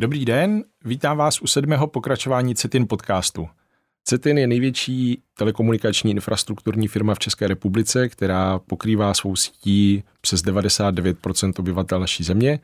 Dobrý 0.00 0.24
den, 0.24 0.64
vítám 0.84 1.16
vás 1.16 1.42
u 1.42 1.46
sedmého 1.46 1.86
pokračování 1.86 2.54
CETIN 2.54 2.86
podcastu. 2.86 3.48
CETIN 4.04 4.38
je 4.38 4.46
největší 4.46 5.22
telekomunikační 5.38 6.10
infrastrukturní 6.10 6.88
firma 6.88 7.14
v 7.14 7.18
České 7.18 7.48
republice, 7.48 8.08
která 8.08 8.58
pokrývá 8.58 9.14
svou 9.14 9.36
sítí 9.36 10.04
přes 10.20 10.44
99% 10.44 11.52
obyvatel 11.58 12.00
naší 12.00 12.24
země. 12.24 12.60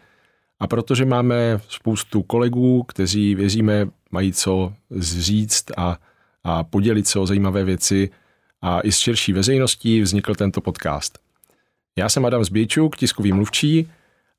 A 0.60 0.66
protože 0.66 1.04
máme 1.04 1.60
spoustu 1.68 2.22
kolegů, 2.22 2.82
kteří, 2.82 3.34
věříme, 3.34 3.88
mají 4.10 4.32
co 4.32 4.72
říct 4.98 5.64
a, 5.76 5.98
a 6.44 6.64
podělit 6.64 7.06
se 7.06 7.18
o 7.18 7.26
zajímavé 7.26 7.64
věci 7.64 8.10
a 8.62 8.80
i 8.80 8.92
s 8.92 8.98
širší 8.98 9.32
veřejností 9.32 10.00
vznikl 10.00 10.34
tento 10.34 10.60
podcast. 10.60 11.18
Já 11.98 12.08
jsem 12.08 12.26
Adam 12.26 12.44
Zbějčuk, 12.44 12.96
tiskový 12.96 13.32
mluvčí 13.32 13.90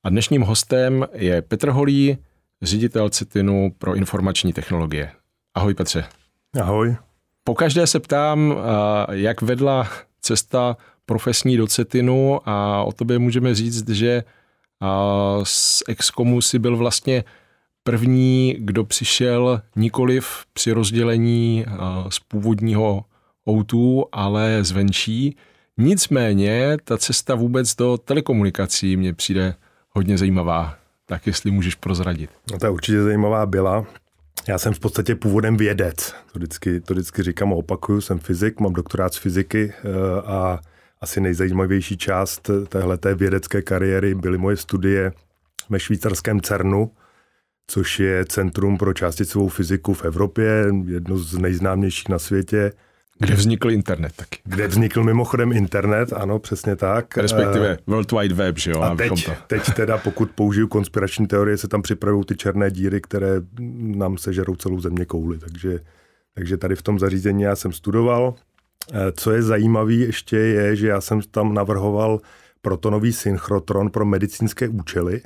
a 0.04 0.10
dnešním 0.10 0.42
hostem 0.42 1.08
je 1.14 1.42
Petr 1.42 1.70
Holý, 1.70 2.18
ředitel 2.62 3.10
CITINu 3.10 3.72
pro 3.78 3.96
informační 3.96 4.54
technologie. 4.54 5.12
Ahoj 5.56 5.74
Petře. 5.74 6.06
Ahoj. 6.62 6.96
Po 7.44 7.56
každé 7.56 7.88
se 7.88 8.00
ptám, 8.00 8.56
jak 9.12 9.42
vedla 9.42 9.88
cesta 10.22 10.78
profesní 11.06 11.58
do 11.58 11.68
CETINu 11.68 12.50
a 12.50 12.84
o 12.84 12.92
tobě 12.92 13.20
můžeme 13.20 13.56
říct, 13.56 13.90
že 13.90 14.24
z 15.44 15.84
Excomu 15.88 16.42
si 16.42 16.60
byl 16.60 16.78
vlastně 16.78 17.24
první, 17.84 18.56
kdo 18.60 18.84
přišel 18.84 19.62
nikoliv 19.76 20.46
při 20.54 20.72
rozdělení 20.72 21.66
z 22.10 22.20
původního 22.20 23.06
O2, 23.48 24.06
ale 24.12 24.64
zvenčí. 24.64 25.36
Nicméně 25.78 26.78
ta 26.84 26.98
cesta 26.98 27.36
vůbec 27.36 27.76
do 27.76 27.98
telekomunikací 27.98 28.98
mě 28.98 29.14
přijde 29.14 29.56
hodně 29.90 30.18
zajímavá. 30.18 30.76
Tak 31.10 31.28
jestli 31.28 31.52
můžeš 31.52 31.76
prozradit. 31.76 32.30
No 32.52 32.60
to 32.60 32.74
určitě 32.74 33.04
zajímavá 33.04 33.46
byla. 33.46 33.86
Já 34.48 34.58
jsem 34.58 34.74
v 34.74 34.80
podstatě 34.80 35.16
původem 35.16 35.58
vědec. 35.58 36.16
To 36.32 36.40
vždycky, 36.40 36.82
to 36.82 36.94
vždycky 36.94 37.24
říkám 37.24 37.54
a 37.54 37.56
opakuju. 37.56 38.02
Jsem 38.02 38.20
fyzik, 38.20 38.60
mám 38.60 38.74
doktorát 38.74 39.14
z 39.14 39.18
fyziky 39.18 39.74
eh, 39.76 40.22
a 40.26 40.60
asi 41.02 41.22
nejzajímavější 41.22 41.98
část 41.98 42.50
téhleté 42.70 43.16
vědecké 43.16 43.62
kariéry 43.62 44.16
byly 44.16 44.38
moje 44.38 44.58
studie 44.58 45.12
ve 45.70 45.80
švýcarském 45.80 46.42
CERNu, 46.42 46.92
což 47.68 48.00
je 48.00 48.26
Centrum 48.26 48.78
pro 48.78 48.94
částicovou 48.94 49.48
fyziku 49.48 49.94
v 49.94 50.06
Evropě, 50.06 50.66
jedno 50.86 51.18
z 51.18 51.38
nejznámějších 51.38 52.10
na 52.10 52.20
světě. 52.20 52.72
Kde 53.20 53.36
vznikl 53.36 53.72
internet 53.72 54.14
taky. 54.16 54.40
Kde 54.44 54.68
vznikl 54.68 55.04
mimochodem 55.04 55.52
internet, 55.52 56.14
ano, 56.14 56.40
přesně 56.40 56.76
tak. 56.76 57.18
Respektive 57.18 57.78
uh, 57.78 57.94
World 57.94 58.12
Wide 58.12 58.36
Web, 58.36 58.58
že 58.58 58.72
jo? 58.72 58.82
A 58.82 58.96
teď, 58.96 59.26
to... 59.26 59.32
teď 59.48 59.74
teda, 59.76 59.98
pokud 59.98 60.32
použiju 60.32 60.68
konspirační 60.68 61.28
teorie, 61.28 61.58
se 61.58 61.68
tam 61.68 61.82
připravují 61.82 62.26
ty 62.26 62.36
černé 62.36 62.72
díry, 62.72 63.02
které 63.02 63.42
nám 63.80 64.18
sežerou 64.18 64.56
celou 64.56 64.80
země 64.80 65.06
kouli. 65.06 65.38
Takže, 65.38 65.80
takže 66.34 66.58
tady 66.58 66.76
v 66.76 66.82
tom 66.82 67.00
zařízení 67.00 67.44
já 67.44 67.56
jsem 67.56 67.72
studoval. 67.72 68.36
Eh, 68.94 69.12
co 69.12 69.32
je 69.32 69.44
zajímavé 69.44 69.94
ještě 69.94 70.38
je, 70.38 70.76
že 70.76 70.88
já 70.88 71.02
jsem 71.02 71.22
tam 71.32 71.54
navrhoval 71.54 72.20
protonový 72.62 73.14
synchrotron 73.14 73.90
pro 73.90 74.06
medicínské 74.06 74.68
účely. 74.68 75.22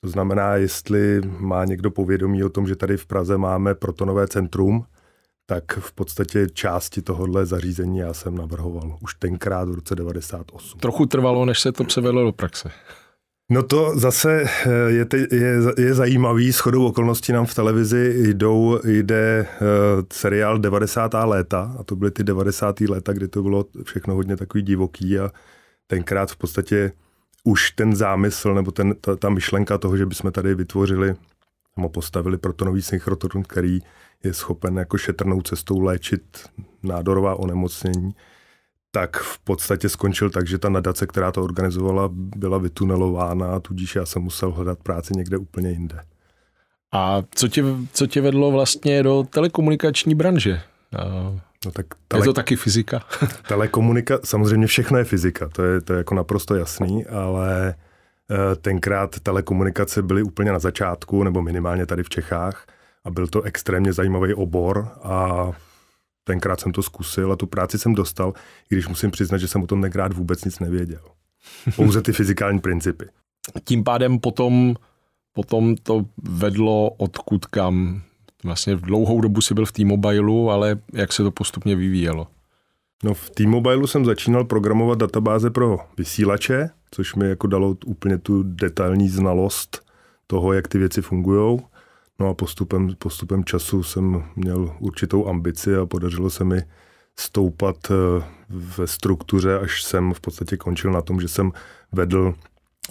To 0.00 0.08
znamená, 0.08 0.56
jestli 0.56 1.20
má 1.38 1.64
někdo 1.64 1.90
povědomí 1.90 2.44
o 2.44 2.48
tom, 2.48 2.66
že 2.66 2.76
tady 2.76 2.96
v 2.96 3.06
Praze 3.06 3.38
máme 3.38 3.74
protonové 3.74 4.28
centrum, 4.28 4.84
tak 5.46 5.72
v 5.78 5.92
podstatě 5.92 6.46
části 6.52 7.02
tohohle 7.02 7.46
zařízení 7.46 7.98
já 7.98 8.14
jsem 8.14 8.34
navrhoval 8.34 8.98
už 9.00 9.14
tenkrát 9.14 9.68
v 9.68 9.74
roce 9.74 9.94
98. 9.94 10.80
Trochu 10.80 11.06
trvalo, 11.06 11.44
než 11.44 11.60
se 11.60 11.72
to 11.72 11.84
převedlo 11.84 12.24
do 12.24 12.32
praxe. 12.32 12.70
No 13.50 13.62
to 13.62 13.98
zase 13.98 14.44
eh, 14.66 14.70
je, 14.86 15.06
je, 15.32 15.58
je 15.78 15.94
zajímavý, 15.94 16.52
s 16.52 16.58
chodou 16.58 16.86
okolností 16.86 17.32
nám 17.32 17.46
v 17.46 17.54
televizi 17.54 18.32
jdou, 18.34 18.80
jde 18.84 19.46
uh, 19.60 20.02
seriál 20.12 20.58
90. 20.58 21.14
léta 21.24 21.74
a 21.78 21.84
to 21.84 21.96
byly 21.96 22.10
ty 22.10 22.24
90. 22.24 22.80
léta, 22.80 23.12
kdy 23.12 23.28
to 23.28 23.42
bylo 23.42 23.64
všechno 23.82 24.14
hodně 24.14 24.36
takový 24.36 24.62
divoký 24.62 25.18
a 25.18 25.30
tenkrát 25.86 26.30
v 26.30 26.36
podstatě 26.36 26.92
už 27.44 27.70
ten 27.70 27.96
zámysl 27.96 28.54
nebo 28.54 28.70
ten, 28.70 28.94
ta, 29.00 29.16
ta 29.16 29.28
myšlenka 29.28 29.78
toho, 29.78 29.96
že 29.96 30.06
bychom 30.06 30.32
tady 30.32 30.54
vytvořili 30.54 31.14
nebo 31.76 31.88
postavili 31.88 32.38
protonový 32.38 32.82
synchrotron, 32.82 33.42
který 33.42 33.78
je 34.24 34.34
schopen 34.34 34.76
jako 34.76 34.98
šetrnou 34.98 35.42
cestou 35.42 35.80
léčit 35.80 36.22
nádorová 36.82 37.34
onemocnění, 37.34 38.14
tak 38.90 39.16
v 39.16 39.38
podstatě 39.38 39.88
skončil 39.88 40.30
tak, 40.30 40.46
že 40.46 40.58
ta 40.58 40.68
nadace, 40.68 41.06
která 41.06 41.32
to 41.32 41.44
organizovala, 41.44 42.08
byla 42.12 42.58
vytunelována 42.58 43.54
a 43.54 43.60
tudíž 43.60 43.96
já 43.96 44.06
jsem 44.06 44.22
musel 44.22 44.50
hledat 44.52 44.78
práci 44.78 45.12
někde 45.16 45.36
úplně 45.36 45.70
jinde. 45.70 46.00
A 46.92 47.22
co 47.34 47.48
tě, 47.48 47.64
co 47.92 48.06
tě 48.06 48.20
vedlo 48.20 48.50
vlastně 48.50 49.02
do 49.02 49.24
telekomunikační 49.30 50.14
branže? 50.14 50.60
No 51.64 51.72
tak 51.72 51.86
tele... 52.08 52.22
Je 52.22 52.24
to 52.24 52.32
taky 52.32 52.56
fyzika? 52.56 53.00
telekomunika, 53.48 54.18
samozřejmě 54.24 54.66
všechno 54.66 54.98
je 54.98 55.04
fyzika, 55.04 55.48
to 55.48 55.62
je, 55.62 55.80
to 55.80 55.92
je 55.92 55.96
jako 55.96 56.14
naprosto 56.14 56.54
jasný, 56.54 57.06
ale 57.06 57.68
eh, 57.68 57.74
tenkrát 58.60 59.20
telekomunikace 59.20 60.02
byly 60.02 60.22
úplně 60.22 60.52
na 60.52 60.58
začátku, 60.58 61.24
nebo 61.24 61.42
minimálně 61.42 61.86
tady 61.86 62.02
v 62.02 62.08
Čechách 62.08 62.66
a 63.04 63.10
byl 63.10 63.26
to 63.26 63.42
extrémně 63.42 63.92
zajímavý 63.92 64.34
obor 64.34 64.88
a 65.02 65.50
tenkrát 66.24 66.60
jsem 66.60 66.72
to 66.72 66.82
zkusil 66.82 67.32
a 67.32 67.36
tu 67.36 67.46
práci 67.46 67.78
jsem 67.78 67.94
dostal, 67.94 68.32
i 68.70 68.74
když 68.74 68.88
musím 68.88 69.10
přiznat, 69.10 69.38
že 69.38 69.48
jsem 69.48 69.62
o 69.62 69.66
tom 69.66 69.82
tenkrát 69.82 70.12
vůbec 70.12 70.44
nic 70.44 70.58
nevěděl. 70.58 71.02
Pouze 71.76 72.02
ty 72.02 72.12
fyzikální 72.12 72.60
principy. 72.60 73.08
Tím 73.64 73.84
pádem 73.84 74.18
potom, 74.18 74.74
potom 75.32 75.76
to 75.76 76.04
vedlo 76.22 76.90
odkud 76.90 77.46
kam. 77.46 78.02
Vlastně 78.44 78.74
v 78.74 78.80
dlouhou 78.80 79.20
dobu 79.20 79.40
si 79.40 79.54
byl 79.54 79.66
v 79.66 79.72
T-Mobileu, 79.72 80.48
ale 80.48 80.78
jak 80.92 81.12
se 81.12 81.22
to 81.22 81.30
postupně 81.30 81.76
vyvíjelo? 81.76 82.26
No 83.04 83.14
v 83.14 83.30
T-Mobileu 83.30 83.86
jsem 83.86 84.04
začínal 84.04 84.44
programovat 84.44 84.98
databáze 84.98 85.50
pro 85.50 85.78
vysílače, 85.98 86.70
což 86.94 87.14
mi 87.14 87.28
jako 87.28 87.46
dalo 87.46 87.76
úplně 87.86 88.18
tu 88.18 88.42
detailní 88.42 89.08
znalost 89.08 89.86
toho, 90.26 90.52
jak 90.52 90.68
ty 90.68 90.78
věci 90.78 91.02
fungují. 91.02 91.60
No 92.18 92.28
a 92.28 92.34
postupem, 92.34 92.94
postupem 92.98 93.44
času 93.44 93.82
jsem 93.82 94.24
měl 94.36 94.76
určitou 94.80 95.28
ambici 95.28 95.76
a 95.76 95.86
podařilo 95.86 96.30
se 96.30 96.44
mi 96.44 96.62
stoupat 97.18 97.76
eh, 97.90 98.24
ve 98.48 98.86
struktuře, 98.86 99.58
až 99.58 99.82
jsem 99.82 100.14
v 100.14 100.20
podstatě 100.20 100.56
končil 100.56 100.92
na 100.92 101.02
tom, 101.02 101.20
že 101.20 101.28
jsem 101.28 101.52
vedl 101.92 102.34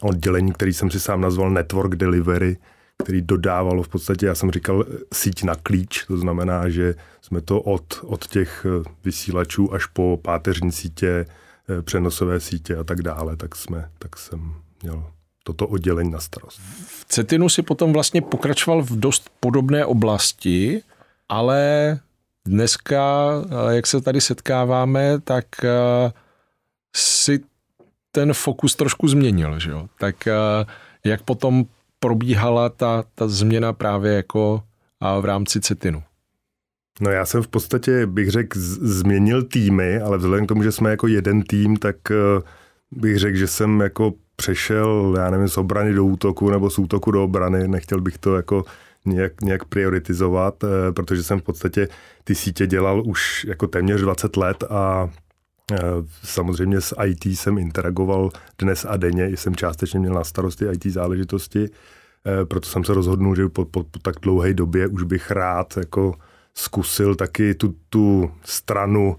oddělení, 0.02 0.52
který 0.52 0.74
jsem 0.74 0.92
si 0.92 1.00
sám 1.00 1.22
nazval 1.22 1.50
Network 1.50 1.96
Delivery, 1.96 2.58
který 3.04 3.22
dodávalo 3.22 3.84
v 3.84 3.90
podstatě, 3.90 4.26
já 4.26 4.36
jsem 4.36 4.52
říkal, 4.52 4.86
síť 5.14 5.44
na 5.44 5.56
klíč, 5.56 6.06
to 6.06 6.18
znamená, 6.18 6.70
že 6.70 6.96
jsme 7.22 7.42
to 7.42 7.62
od, 7.62 8.00
od 8.04 8.28
těch 8.28 8.66
eh, 8.66 8.90
vysílačů 9.04 9.74
až 9.74 9.86
po 9.86 10.20
páteřní 10.22 10.72
sítě, 10.72 11.08
eh, 11.08 11.26
přenosové 11.82 12.40
sítě 12.40 12.78
a 12.78 12.84
tak 12.84 13.02
dále, 13.02 13.36
tak, 13.36 13.56
jsme, 13.56 13.90
tak 14.00 14.18
jsem 14.18 14.54
měl 14.84 15.04
toto 15.44 15.68
oddělení 15.68 16.12
na 16.12 16.20
starost. 16.20 16.59
V 16.88 17.06
Cetinu 17.06 17.50
si 17.50 17.62
potom 17.62 17.94
vlastně 17.94 18.22
pokračoval 18.22 18.82
v 18.82 19.00
dost 19.00 19.30
podobné 19.40 19.86
oblasti, 19.86 20.82
ale 21.30 22.00
dneska, 22.46 23.32
jak 23.70 23.88
se 23.88 24.02
tady 24.02 24.22
setkáváme, 24.22 25.20
tak 25.20 25.46
eh, 25.64 26.12
si 26.96 27.40
ten 28.12 28.34
fokus 28.34 28.76
trošku 28.76 29.08
změnil. 29.08 29.59
Že 29.59 29.72
jo? 29.72 29.88
Tak 30.00 30.28
eh, 30.28 30.34
jak 31.06 31.22
potom 31.22 31.66
probíhala 32.00 32.70
ta, 32.70 33.03
ta 33.16 33.28
změna 33.28 33.74
právě 33.74 34.14
jako 34.14 34.64
v 35.22 35.26
rámci 35.26 35.62
Cetinu? 35.62 36.03
No 37.00 37.12
já 37.12 37.25
jsem 37.25 37.44
v 37.44 37.47
podstatě, 37.47 38.06
bych 38.06 38.29
řekl, 38.29 38.59
změnil 38.59 39.44
týmy, 39.44 40.00
ale 40.00 40.18
vzhledem 40.18 40.46
k 40.46 40.49
tomu, 40.49 40.64
že 40.64 40.72
jsme 40.72 40.90
jako 40.90 41.08
jeden 41.08 41.41
tým, 41.41 41.78
tak 41.78 41.96
eh, 42.11 42.41
bych 42.91 43.20
řekl, 43.20 43.38
že 43.38 43.47
jsem 43.47 43.79
jako 43.79 44.14
přešel, 44.35 45.16
já 45.17 45.29
nevím, 45.29 45.47
z 45.47 45.58
obrany 45.58 45.93
do 45.93 46.05
útoku 46.05 46.49
nebo 46.49 46.70
z 46.70 46.79
útoku 46.79 47.11
do 47.11 47.23
obrany. 47.23 47.67
Nechtěl 47.67 48.02
bych 48.02 48.17
to 48.17 48.35
jako 48.35 48.66
nějak, 49.05 49.41
nějak 49.41 49.66
prioritizovat, 49.66 50.64
eh, 50.64 50.91
protože 50.91 51.23
jsem 51.23 51.40
v 51.40 51.43
podstatě 51.43 51.88
ty 52.23 52.35
sítě 52.35 52.67
dělal 52.67 53.03
už 53.05 53.46
jako 53.49 53.67
téměř 53.67 54.02
20 54.02 54.37
let 54.37 54.64
a 54.70 55.09
eh, 55.73 55.78
samozřejmě 56.23 56.82
s 56.82 56.96
IT 57.05 57.26
jsem 57.26 57.58
interagoval 57.58 58.29
dnes 58.59 58.85
a 58.90 58.97
denně, 58.97 59.37
jsem 59.37 59.55
částečně 59.55 59.99
měl 59.99 60.14
na 60.14 60.23
starosti 60.23 60.66
IT 60.66 60.85
záležitosti, 60.85 61.70
proto 62.47 62.70
jsem 62.70 62.84
se 62.84 62.94
rozhodnul, 62.94 63.35
že 63.35 63.49
po, 63.49 63.66
po, 63.66 63.84
po 63.84 63.99
tak 63.99 64.16
dlouhé 64.22 64.53
době 64.53 64.87
už 64.87 65.03
bych 65.03 65.32
rád 65.32 65.78
jako 65.78 66.16
zkusil 66.56 67.16
taky 67.16 67.56
tu, 67.56 67.76
tu 67.90 68.32
stranu 68.44 69.18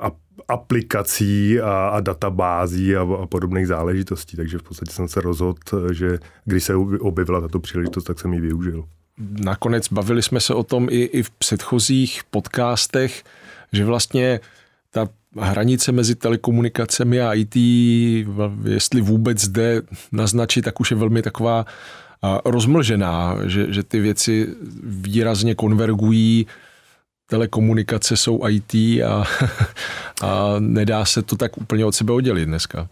a 0.00 0.10
aplikací 0.48 1.60
a, 1.60 1.88
a 1.88 2.00
databází 2.00 2.96
a, 2.96 3.06
a 3.22 3.26
podobných 3.26 3.66
záležitostí. 3.66 4.36
Takže 4.36 4.58
v 4.58 4.62
podstatě 4.62 4.92
jsem 4.92 5.08
se 5.08 5.20
rozhodl, 5.20 5.92
že 5.92 6.18
když 6.44 6.64
se 6.64 6.74
objevila 6.76 7.40
tato 7.40 7.60
příležitost, 7.60 8.04
tak 8.04 8.20
jsem 8.20 8.34
ji 8.34 8.40
využil. 8.40 8.84
Nakonec 9.18 9.88
bavili 9.92 10.22
jsme 10.22 10.40
se 10.40 10.54
o 10.54 10.62
tom 10.62 10.88
i, 10.90 11.02
i 11.04 11.22
v 11.22 11.30
předchozích 11.30 12.22
podcastech, 12.30 13.24
že 13.72 13.84
vlastně 13.84 14.40
ta 14.90 15.08
hranice 15.38 15.92
mezi 15.92 16.14
telekomunikacemi 16.14 17.20
a 17.20 17.34
IT, 17.34 17.56
jestli 18.64 19.00
vůbec 19.00 19.48
jde 19.48 19.82
naznačit, 20.12 20.62
tak 20.62 20.80
už 20.80 20.90
je 20.90 20.96
velmi 20.96 21.22
taková 21.22 21.66
rozmlžená, 22.44 23.36
že, 23.46 23.72
že 23.72 23.82
ty 23.82 24.00
věci 24.00 24.54
výrazně 24.82 25.54
konvergují, 25.54 26.46
telekomunikace 27.26 28.16
jsou 28.16 28.48
IT 28.48 28.74
a, 28.74 29.24
a 30.22 30.54
nedá 30.58 31.04
se 31.04 31.22
to 31.22 31.36
tak 31.36 31.58
úplně 31.58 31.84
od 31.84 31.92
sebe 31.92 32.12
oddělit 32.12 32.46
dneska. 32.46 32.88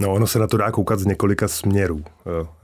No, 0.00 0.12
ono 0.12 0.26
se 0.26 0.38
na 0.38 0.46
to 0.46 0.56
dá 0.56 0.70
koukat 0.70 1.00
z 1.00 1.06
několika 1.06 1.48
směrů. 1.48 2.04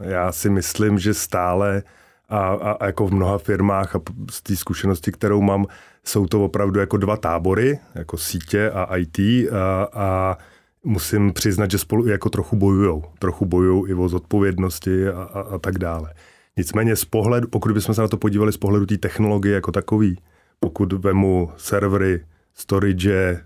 Já 0.01 0.33
si 0.33 0.51
myslím, 0.51 0.99
že 0.99 1.15
stále 1.15 1.83
a, 2.29 2.39
a, 2.39 2.71
a 2.71 2.87
jako 2.87 3.07
v 3.07 3.13
mnoha 3.13 3.39
firmách 3.39 3.97
a 3.97 4.01
z 4.31 4.43
té 4.43 4.57
zkušenosti, 4.57 5.13
kterou 5.13 5.43
mám, 5.43 5.67
jsou 6.05 6.27
to 6.27 6.45
opravdu 6.45 6.81
jako 6.81 6.97
dva 6.97 7.17
tábory, 7.17 7.79
jako 7.95 8.17
sítě 8.17 8.71
a 8.71 8.97
IT 8.97 9.19
a, 9.53 9.89
a 9.93 10.39
musím 10.85 11.33
přiznat, 11.33 11.71
že 11.71 11.79
spolu 11.79 12.07
jako 12.07 12.31
trochu 12.31 12.57
bojujou. 12.57 13.05
Trochu 13.19 13.47
bojujou 13.47 13.87
i 13.87 13.95
o 13.95 14.09
zodpovědnosti 14.09 15.09
a, 15.09 15.23
a, 15.23 15.41
a 15.41 15.59
tak 15.59 15.79
dále. 15.79 16.15
Nicméně 16.57 16.97
z 16.97 17.05
pohledu, 17.05 17.49
pokud 17.49 17.73
bychom 17.73 17.95
se 17.95 18.01
na 18.01 18.09
to 18.09 18.17
podívali 18.17 18.53
z 18.53 18.57
pohledu 18.57 18.87
té 18.87 18.99
technologie 18.99 19.55
jako 19.55 19.73
takový, 19.73 20.19
pokud 20.61 20.93
vemu 20.93 21.51
servery, 21.57 22.25
storage, 22.55 23.13
eh, 23.13 23.43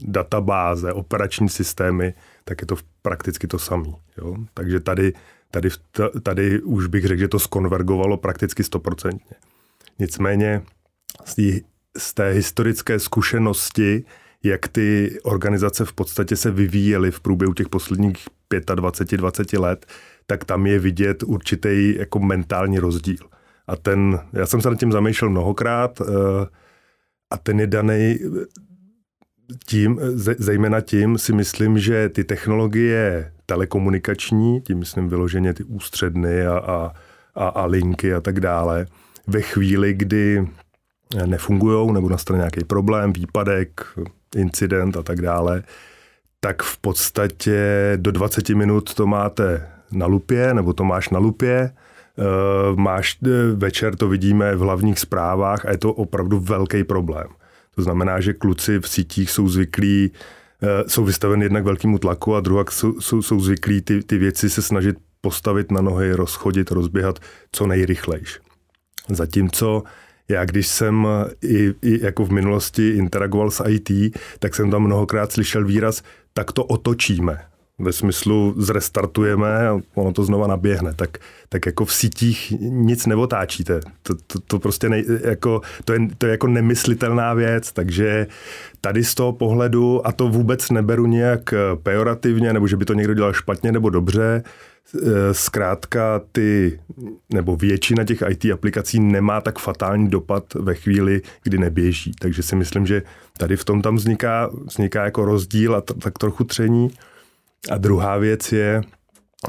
databáze, 0.00 0.92
operační 0.92 1.48
systémy, 1.48 2.14
tak 2.44 2.60
je 2.60 2.66
to 2.66 2.76
prakticky 3.02 3.46
to 3.46 3.58
samé. 3.58 3.88
Takže 4.54 4.80
tady, 4.80 5.12
tady, 5.50 5.68
tady 6.22 6.62
už 6.62 6.86
bych 6.86 7.04
řekl, 7.04 7.20
že 7.20 7.28
to 7.28 7.38
skonvergovalo 7.38 8.16
prakticky 8.16 8.64
stoprocentně. 8.64 9.36
Nicméně 9.98 10.62
z 11.24 11.34
té, 11.34 11.66
z 11.98 12.14
té 12.14 12.30
historické 12.30 12.98
zkušenosti, 12.98 14.04
jak 14.44 14.68
ty 14.68 15.18
organizace 15.22 15.84
v 15.84 15.92
podstatě 15.92 16.36
se 16.36 16.50
vyvíjely 16.50 17.10
v 17.10 17.20
průběhu 17.20 17.54
těch 17.54 17.68
posledních 17.68 18.16
25-20 18.50 19.60
let, 19.60 19.86
tak 20.26 20.44
tam 20.44 20.66
je 20.66 20.78
vidět 20.78 21.22
určitý 21.22 21.94
jako 21.98 22.18
mentální 22.18 22.78
rozdíl. 22.78 23.28
A 23.66 23.76
ten, 23.76 24.20
já 24.32 24.46
jsem 24.46 24.60
se 24.60 24.70
nad 24.70 24.78
tím 24.78 24.92
zamýšlel 24.92 25.30
mnohokrát 25.30 26.00
eh, 26.00 26.04
a 27.30 27.38
ten 27.38 27.60
je 27.60 27.66
daný 27.66 28.18
tím, 29.66 30.00
zejména 30.38 30.80
tím 30.80 31.18
si 31.18 31.32
myslím, 31.32 31.78
že 31.78 32.08
ty 32.08 32.24
technologie 32.24 33.32
telekomunikační, 33.46 34.60
tím 34.60 34.78
myslím 34.78 35.08
vyloženě 35.08 35.54
ty 35.54 35.64
ústředny 35.64 36.46
a, 36.46 36.58
a, 36.58 36.92
a, 37.34 37.48
a 37.48 37.66
linky 37.66 38.14
a 38.14 38.20
tak 38.20 38.40
dále, 38.40 38.86
ve 39.26 39.40
chvíli, 39.40 39.94
kdy 39.94 40.46
nefungují 41.26 41.92
nebo 41.92 42.08
nastane 42.08 42.38
nějaký 42.38 42.64
problém, 42.64 43.12
výpadek, 43.12 43.80
incident 44.36 44.96
a 44.96 45.02
tak 45.02 45.20
dále, 45.20 45.62
tak 46.40 46.62
v 46.62 46.78
podstatě 46.78 47.92
do 47.96 48.10
20 48.10 48.48
minut 48.48 48.94
to 48.94 49.06
máte 49.06 49.68
na 49.92 50.06
lupě, 50.06 50.54
nebo 50.54 50.72
to 50.72 50.84
máš 50.84 51.08
na 51.08 51.18
lupě, 51.18 51.70
Eh, 52.18 52.76
máš, 52.76 53.18
eh, 53.26 53.54
večer 53.54 53.96
to 53.96 54.08
vidíme 54.08 54.56
v 54.56 54.58
hlavních 54.58 54.98
zprávách 54.98 55.66
a 55.66 55.70
je 55.70 55.78
to 55.78 55.92
opravdu 55.92 56.40
velký 56.40 56.84
problém. 56.84 57.26
To 57.74 57.82
znamená, 57.82 58.20
že 58.20 58.32
kluci 58.32 58.78
v 58.78 58.88
sítích 58.88 59.30
jsou 59.30 59.48
zvyklí, 59.48 60.12
eh, 60.62 60.84
jsou 60.86 61.04
vystaveni 61.04 61.44
jednak 61.44 61.64
velkému 61.64 61.98
tlaku 61.98 62.34
a 62.34 62.40
druhá 62.40 62.64
jsou, 62.70 63.00
jsou, 63.00 63.22
jsou 63.22 63.40
zvyklí 63.40 63.82
ty, 63.82 64.02
ty 64.02 64.18
věci 64.18 64.50
se 64.50 64.62
snažit 64.62 64.96
postavit 65.20 65.70
na 65.70 65.80
nohy, 65.80 66.12
rozchodit, 66.12 66.70
rozběhat 66.70 67.18
co 67.52 67.66
nejrychlejš. 67.66 68.40
Zatímco 69.08 69.82
já 70.28 70.44
když 70.44 70.66
jsem 70.66 71.06
i, 71.42 71.74
i 71.82 72.04
jako 72.04 72.24
v 72.24 72.30
minulosti 72.30 72.88
interagoval 72.88 73.50
s 73.50 73.64
IT, 73.68 73.90
tak 74.38 74.54
jsem 74.54 74.70
tam 74.70 74.82
mnohokrát 74.82 75.32
slyšel 75.32 75.64
výraz, 75.64 76.02
tak 76.32 76.52
to 76.52 76.64
otočíme 76.64 77.38
ve 77.78 77.92
smyslu 77.92 78.54
zrestartujeme 78.56 79.68
a 79.68 79.80
ono 79.94 80.12
to 80.12 80.24
znova 80.24 80.46
naběhne, 80.46 80.94
tak, 80.94 81.18
tak 81.48 81.66
jako 81.66 81.84
v 81.84 81.94
sítích 81.94 82.54
nic 82.60 83.06
neotáčíte. 83.06 83.80
To, 84.02 84.14
to, 84.26 84.38
to 84.46 84.58
prostě 84.58 84.88
nej, 84.88 85.04
jako, 85.24 85.60
to, 85.84 85.92
je, 85.92 86.00
to 86.18 86.26
je 86.26 86.30
jako 86.30 86.46
nemyslitelná 86.46 87.34
věc, 87.34 87.72
takže 87.72 88.26
tady 88.80 89.04
z 89.04 89.14
toho 89.14 89.32
pohledu, 89.32 90.06
a 90.06 90.12
to 90.12 90.28
vůbec 90.28 90.70
neberu 90.70 91.06
nějak 91.06 91.54
pejorativně, 91.82 92.52
nebo 92.52 92.66
že 92.66 92.76
by 92.76 92.84
to 92.84 92.94
někdo 92.94 93.14
dělal 93.14 93.32
špatně 93.32 93.72
nebo 93.72 93.90
dobře, 93.90 94.42
zkrátka 95.32 96.20
ty, 96.32 96.80
nebo 97.32 97.56
většina 97.56 98.04
těch 98.04 98.22
IT 98.28 98.44
aplikací 98.52 99.00
nemá 99.00 99.40
tak 99.40 99.58
fatální 99.58 100.08
dopad 100.08 100.54
ve 100.54 100.74
chvíli, 100.74 101.22
kdy 101.42 101.58
neběží. 101.58 102.12
Takže 102.18 102.42
si 102.42 102.56
myslím, 102.56 102.86
že 102.86 103.02
tady 103.38 103.56
v 103.56 103.64
tom 103.64 103.82
tam 103.82 103.96
vzniká, 103.96 104.50
vzniká 104.66 105.04
jako 105.04 105.24
rozdíl 105.24 105.76
a 105.76 105.80
t- 105.80 105.94
tak 105.94 106.18
trochu 106.18 106.44
tření. 106.44 106.90
A 107.70 107.78
druhá 107.78 108.18
věc 108.18 108.52
je, 108.52 108.82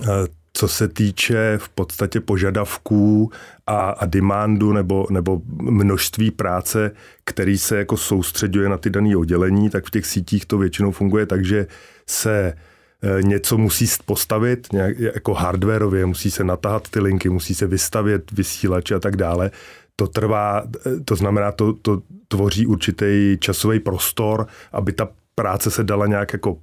eh, 0.04 0.08
co 0.54 0.68
se 0.68 0.88
týče 0.88 1.58
v 1.58 1.70
podstatě 1.70 2.20
požadavků 2.20 3.32
a, 3.68 3.90
a 3.90 4.06
demandu 4.06 4.74
nebo, 4.74 5.08
nebo 5.10 5.42
množství 5.62 6.32
práce, 6.32 6.92
který 7.24 7.58
se 7.58 7.78
jako 7.78 7.98
soustředuje 7.98 8.70
na 8.70 8.78
ty 8.78 8.90
dané 8.90 9.18
oddělení, 9.18 9.70
tak 9.70 9.86
v 9.86 9.92
těch 9.92 10.06
sítích 10.06 10.46
to 10.46 10.58
většinou 10.58 10.92
funguje 10.92 11.26
tak, 11.26 11.46
že 11.46 11.68
se 12.08 12.54
eh, 12.58 12.75
něco 13.22 13.58
musí 13.58 13.86
postavit 14.06 14.68
nějak, 14.74 15.00
jako 15.00 15.34
hardwareově, 15.34 16.06
musí 16.06 16.32
se 16.32 16.44
natahat 16.44 16.90
ty 16.90 17.00
linky, 17.00 17.30
musí 17.30 17.56
se 17.56 17.68
vystavět 17.68 18.32
vysílače 18.32 18.96
a 18.96 19.00
tak 19.00 19.16
dále. 19.16 19.52
To 19.96 20.08
trvá, 20.08 20.64
eh, 20.86 21.00
to 21.06 21.16
znamená, 21.16 21.52
to, 21.52 21.74
to 21.74 22.02
tvoří 22.28 22.68
určitý 22.68 23.38
časový 23.40 23.80
prostor, 23.80 24.48
aby 24.72 24.92
ta 24.92 25.08
práce 25.36 25.72
se 25.72 25.84
dala 25.84 26.08
nějak 26.08 26.34
jako 26.34 26.58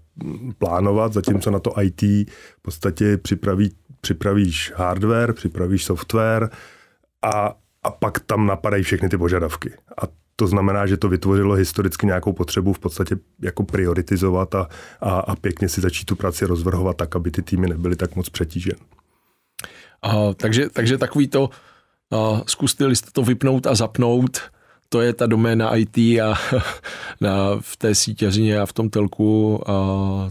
plánovat, 0.59 1.13
zatímco 1.13 1.51
na 1.51 1.59
to 1.59 1.75
IT 1.83 2.03
v 2.03 2.63
podstatě 2.63 3.17
připraví, 3.17 3.75
připravíš 4.01 4.73
hardware, 4.77 5.33
připravíš 5.33 5.85
software 5.85 6.51
a, 7.23 7.55
a 7.83 7.91
pak 7.91 8.21
tam 8.21 8.47
napadají 8.47 8.83
všechny 8.83 9.09
ty 9.09 9.19
požadavky. 9.19 9.73
A 10.03 10.22
to 10.37 10.47
znamená, 10.47 10.87
že 10.87 10.97
to 10.97 11.09
vytvořilo 11.09 11.55
historicky 11.55 12.07
nějakou 12.07 12.33
potřebu 12.33 12.73
v 12.73 12.79
podstatě 12.79 13.17
jako 13.41 13.65
prioritizovat 13.65 14.55
a, 14.55 14.69
a, 15.01 15.11
a 15.11 15.37
pěkně 15.37 15.69
si 15.69 15.81
začít 15.81 16.05
tu 16.05 16.17
práci 16.17 16.45
rozvrhovat 16.45 16.97
tak, 16.97 17.17
aby 17.17 17.31
ty 17.31 17.43
týmy 17.43 17.69
nebyly 17.69 17.97
tak 17.97 18.17
moc 18.17 18.29
přetížen. 18.29 18.77
A, 20.03 20.35
takže, 20.35 20.69
takže 20.69 20.99
takový 20.99 21.29
to, 21.29 21.51
a, 22.11 22.43
zkuste 22.47 22.85
to 23.13 23.23
vypnout 23.23 23.67
a 23.67 23.75
zapnout, 23.75 24.41
to 24.89 25.01
je 25.01 25.13
ta 25.13 25.27
doména 25.27 25.77
IT 25.77 25.99
a 25.99 26.35
na, 27.21 27.59
v 27.61 27.77
té 27.77 27.95
sítěřině 27.95 28.61
a 28.61 28.67
v 28.67 28.73
tom 28.73 28.91
telku 28.91 29.63
a 29.71 29.75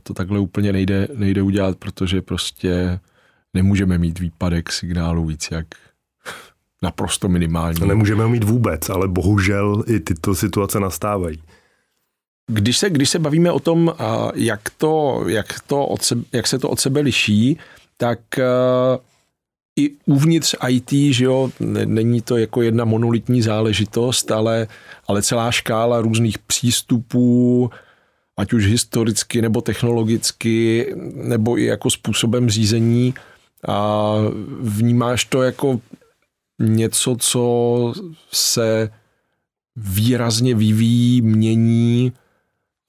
to 0.03 0.13
takhle 0.13 0.39
úplně 0.39 0.73
nejde, 0.73 1.07
nejde 1.15 1.41
udělat, 1.41 1.77
protože 1.77 2.21
prostě 2.21 2.99
nemůžeme 3.53 3.97
mít 3.97 4.19
výpadek 4.19 4.71
signálu 4.71 5.25
víc 5.25 5.47
jak 5.51 5.67
naprosto 6.81 7.27
minimální. 7.27 7.79
To 7.79 7.85
nemůžeme 7.85 8.27
mít 8.27 8.43
vůbec, 8.43 8.89
ale 8.89 9.07
bohužel 9.07 9.83
i 9.87 9.99
tyto 9.99 10.35
situace 10.35 10.79
nastávají. 10.79 11.41
Když 12.51 12.77
se, 12.77 12.89
když 12.89 13.09
se 13.09 13.19
bavíme 13.19 13.51
o 13.51 13.59
tom, 13.59 13.93
jak, 14.35 14.61
to, 14.77 15.23
jak, 15.27 15.59
to 15.67 15.85
od 15.85 16.01
sebe, 16.01 16.23
jak 16.31 16.47
se 16.47 16.59
to 16.59 16.69
od 16.69 16.79
sebe 16.79 16.99
liší, 17.01 17.57
tak 17.97 18.19
i 19.79 19.91
uvnitř 20.05 20.55
IT, 20.69 20.91
že 20.91 21.25
jo, 21.25 21.51
není 21.85 22.21
to 22.21 22.37
jako 22.37 22.61
jedna 22.61 22.85
monolitní 22.85 23.41
záležitost, 23.41 24.31
ale, 24.31 24.67
ale 25.07 25.21
celá 25.21 25.51
škála 25.51 26.01
různých 26.01 26.39
přístupů, 26.39 27.69
ať 28.37 28.53
už 28.53 28.65
historicky 28.65 29.41
nebo 29.41 29.61
technologicky, 29.61 30.93
nebo 31.13 31.57
i 31.57 31.65
jako 31.65 31.89
způsobem 31.89 32.49
řízení 32.49 33.13
a 33.67 34.15
vnímáš 34.59 35.25
to 35.25 35.41
jako 35.41 35.79
něco, 36.61 37.15
co 37.19 37.93
se 38.31 38.89
výrazně 39.75 40.55
vyvíjí, 40.55 41.21
mění 41.21 42.13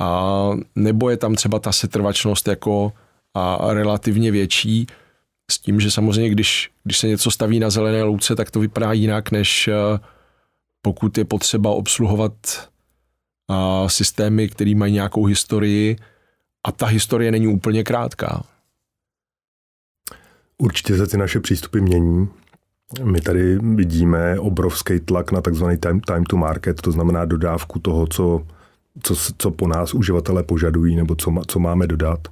a 0.00 0.50
nebo 0.74 1.10
je 1.10 1.16
tam 1.16 1.34
třeba 1.34 1.58
ta 1.58 1.72
setrvačnost 1.72 2.48
jako 2.48 2.92
a 3.34 3.72
relativně 3.72 4.30
větší, 4.30 4.86
s 5.50 5.58
tím, 5.58 5.80
že 5.80 5.90
samozřejmě, 5.90 6.30
když, 6.30 6.70
když 6.84 6.98
se 6.98 7.08
něco 7.08 7.30
staví 7.30 7.60
na 7.60 7.70
zelené 7.70 8.02
louce, 8.02 8.36
tak 8.36 8.50
to 8.50 8.60
vypadá 8.60 8.92
jinak, 8.92 9.30
než 9.30 9.68
eh, 9.68 9.98
pokud 10.82 11.18
je 11.18 11.24
potřeba 11.24 11.70
obsluhovat 11.70 12.32
eh, 12.56 13.88
systémy, 13.88 14.48
které 14.48 14.74
mají 14.74 14.92
nějakou 14.92 15.24
historii 15.24 15.96
a 16.66 16.72
ta 16.72 16.86
historie 16.86 17.30
není 17.30 17.46
úplně 17.46 17.84
krátká. 17.84 18.44
Určitě 20.58 20.96
se 20.96 21.06
ty 21.06 21.16
naše 21.16 21.40
přístupy 21.40 21.80
mění. 21.80 22.28
My 23.04 23.20
tady 23.20 23.58
vidíme 23.58 24.38
obrovský 24.38 25.00
tlak 25.00 25.32
na 25.32 25.40
takzvaný 25.40 25.76
time, 25.76 26.00
time 26.00 26.24
to 26.24 26.36
market, 26.36 26.80
to 26.80 26.92
znamená 26.92 27.24
dodávku 27.24 27.78
toho, 27.78 28.06
co, 28.06 28.42
co, 29.02 29.14
co 29.38 29.50
po 29.50 29.66
nás 29.68 29.94
uživatelé 29.94 30.42
požadují 30.42 30.96
nebo 30.96 31.14
co, 31.14 31.32
co 31.46 31.58
máme 31.58 31.86
dodat 31.86 32.28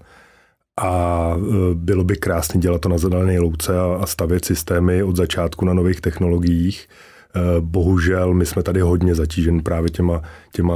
a 0.80 1.34
e, 1.36 1.74
bylo 1.74 2.04
by 2.04 2.16
krásně 2.16 2.60
dělat 2.60 2.80
to 2.80 2.88
na 2.88 2.98
zadané 2.98 3.40
louce 3.40 3.80
a 3.80 4.06
stavět 4.06 4.44
systémy 4.44 5.02
od 5.02 5.16
začátku 5.16 5.64
na 5.64 5.74
nových 5.74 6.00
technologiích. 6.00 6.88
E, 6.88 7.60
bohužel 7.60 8.34
my 8.34 8.46
jsme 8.46 8.62
tady 8.62 8.80
hodně 8.80 9.14
zatížen 9.14 9.62
právě 9.62 9.90
těma, 9.90 10.22
těma 10.52 10.74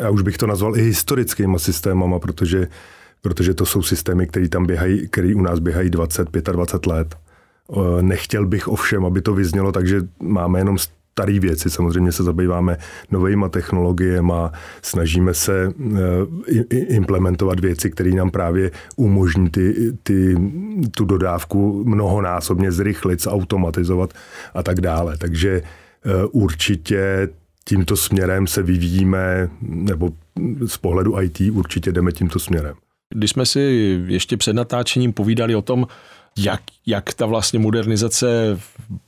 já 0.00 0.10
už 0.10 0.22
bych 0.22 0.38
to 0.38 0.46
nazval 0.46 0.76
i 0.76 0.82
historickýma 0.82 1.58
systémama, 1.58 2.18
protože, 2.18 2.68
protože 3.20 3.54
to 3.54 3.66
jsou 3.66 3.82
systémy, 3.82 4.26
které 4.26 4.48
tam 4.48 4.66
běhají, 4.66 5.08
které 5.08 5.34
u 5.34 5.40
nás 5.40 5.58
běhají 5.58 5.90
20, 5.90 6.28
25 6.30 6.92
let. 6.92 7.16
Nechtěl 8.00 8.46
bych 8.46 8.68
ovšem, 8.68 9.04
aby 9.04 9.22
to 9.22 9.34
vyznělo, 9.34 9.72
takže 9.72 10.00
máme 10.22 10.60
jenom 10.60 10.78
staré 10.78 11.38
věci. 11.40 11.70
Samozřejmě 11.70 12.12
se 12.12 12.22
zabýváme 12.22 12.76
novými 13.10 13.44
technologiemi 13.50 14.32
a 14.32 14.52
snažíme 14.82 15.34
se 15.34 15.72
implementovat 16.70 17.60
věci, 17.60 17.90
které 17.90 18.10
nám 18.10 18.30
právě 18.30 18.70
umožní 18.96 19.50
ty, 19.50 19.92
ty, 20.02 20.36
tu 20.90 21.04
dodávku 21.04 21.84
mnohonásobně 21.86 22.72
zrychlit, 22.72 23.26
automatizovat 23.26 24.12
a 24.54 24.62
tak 24.62 24.80
dále. 24.80 25.18
Takže 25.18 25.62
určitě 26.30 27.28
tímto 27.64 27.96
směrem 27.96 28.46
se 28.46 28.62
vyvíjíme, 28.62 29.48
nebo 29.62 30.10
z 30.66 30.76
pohledu 30.76 31.20
IT 31.20 31.40
určitě 31.52 31.92
jdeme 31.92 32.12
tímto 32.12 32.38
směrem. 32.38 32.74
Když 33.14 33.30
jsme 33.30 33.46
si 33.46 33.60
ještě 34.06 34.36
před 34.36 34.52
natáčením 34.52 35.12
povídali 35.12 35.54
o 35.54 35.62
tom, 35.62 35.86
jak, 36.36 36.60
jak 36.86 37.14
ta 37.14 37.26
vlastně 37.26 37.58
modernizace 37.58 38.58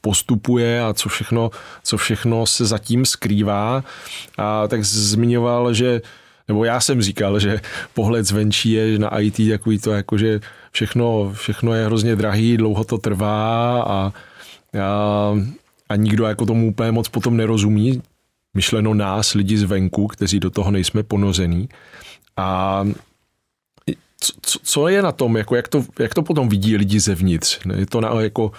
postupuje 0.01 0.83
a 0.83 0.95
co 0.95 1.09
všechno, 1.09 1.51
co 1.83 1.97
všechno 1.97 2.47
se 2.47 2.67
zatím 2.67 3.07
skrývá, 3.07 3.85
a 4.39 4.69
tak 4.69 4.85
zmiňoval, 4.85 5.75
že 5.75 6.03
nebo 6.49 6.65
já 6.65 6.81
jsem 6.81 7.03
říkal, 7.03 7.41
že 7.41 7.61
pohled 7.95 8.27
zvenčí 8.27 8.73
je 8.73 8.99
na 8.99 9.21
IT 9.21 9.41
takový 9.51 9.79
to, 9.79 9.93
jako 9.93 10.19
že 10.19 10.41
všechno, 10.73 11.33
všechno 11.33 11.75
je 11.75 11.87
hrozně 11.87 12.17
drahý, 12.17 12.57
dlouho 12.57 12.85
to 12.85 12.99
trvá 12.99 13.83
a, 13.83 13.87
a, 13.87 14.13
a 15.89 15.97
nikdo 15.97 16.25
jako 16.25 16.47
tomu 16.47 16.69
úplně 16.69 16.93
moc 16.93 17.09
potom 17.09 17.37
nerozumí, 17.37 18.03
myšleno 18.55 18.95
nás, 18.95 19.35
lidi 19.35 19.59
zvenku, 19.59 20.07
kteří 20.07 20.41
do 20.41 20.51
toho 20.51 20.71
nejsme 20.71 21.03
ponoření. 21.03 21.69
A 22.37 22.85
co, 24.43 24.59
co 24.63 24.89
je 24.89 25.03
na 25.03 25.13
tom, 25.13 25.37
jako 25.37 25.57
jak, 25.57 25.69
to, 25.69 25.85
jak 25.99 26.15
to 26.15 26.23
potom 26.23 26.49
vidí 26.49 26.77
lidi 26.77 27.01
zevnitř? 27.01 27.61
Je 27.75 27.87
to 27.87 28.01
na, 28.01 28.21
jako, 28.21 28.53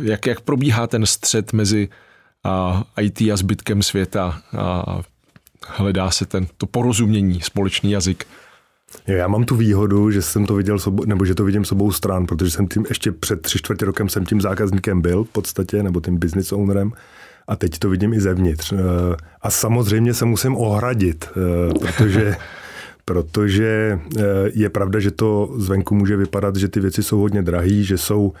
jak, 0.00 0.26
jak 0.26 0.40
probíhá 0.40 0.86
ten 0.86 1.06
střed 1.06 1.52
mezi 1.52 1.88
a 2.44 2.84
IT 3.00 3.20
a 3.20 3.36
zbytkem 3.36 3.82
světa 3.82 4.42
a 4.58 5.00
hledá 5.66 6.10
se 6.10 6.26
ten, 6.26 6.46
to 6.56 6.66
porozumění, 6.66 7.40
společný 7.40 7.90
jazyk? 7.90 8.26
Já 9.06 9.28
mám 9.28 9.44
tu 9.44 9.56
výhodu, 9.56 10.10
že 10.10 10.22
jsem 10.22 10.46
to 10.46 10.54
viděl, 10.54 10.78
nebo 11.06 11.24
že 11.24 11.34
to 11.34 11.44
vidím 11.44 11.64
s 11.64 11.72
obou 11.72 11.92
stran, 11.92 12.26
protože 12.26 12.50
jsem 12.50 12.68
tím 12.68 12.86
ještě 12.88 13.12
před 13.12 13.42
tři 13.42 13.58
čtvrtě 13.58 13.84
rokem 13.84 14.08
jsem 14.08 14.26
tím 14.26 14.40
zákazníkem 14.40 15.00
byl 15.00 15.24
v 15.24 15.28
podstatě, 15.28 15.82
nebo 15.82 16.00
tím 16.00 16.18
business 16.18 16.52
ownerem 16.52 16.92
a 17.48 17.56
teď 17.56 17.78
to 17.78 17.90
vidím 17.90 18.12
i 18.12 18.20
zevnitř. 18.20 18.72
Eh, 18.72 18.76
a 19.42 19.50
samozřejmě 19.50 20.14
se 20.14 20.24
musím 20.24 20.56
ohradit, 20.56 21.28
eh, 21.30 21.74
protože 21.78 22.36
protože 23.12 24.00
eh, 24.18 24.22
je 24.54 24.68
pravda, 24.70 25.00
že 25.00 25.10
to 25.10 25.54
zvenku 25.56 25.94
může 25.94 26.16
vypadat, 26.16 26.56
že 26.56 26.68
ty 26.68 26.80
věci 26.80 27.02
jsou 27.02 27.18
hodně 27.18 27.42
drahé, 27.42 27.82
že 27.82 27.98
jsou 27.98 28.32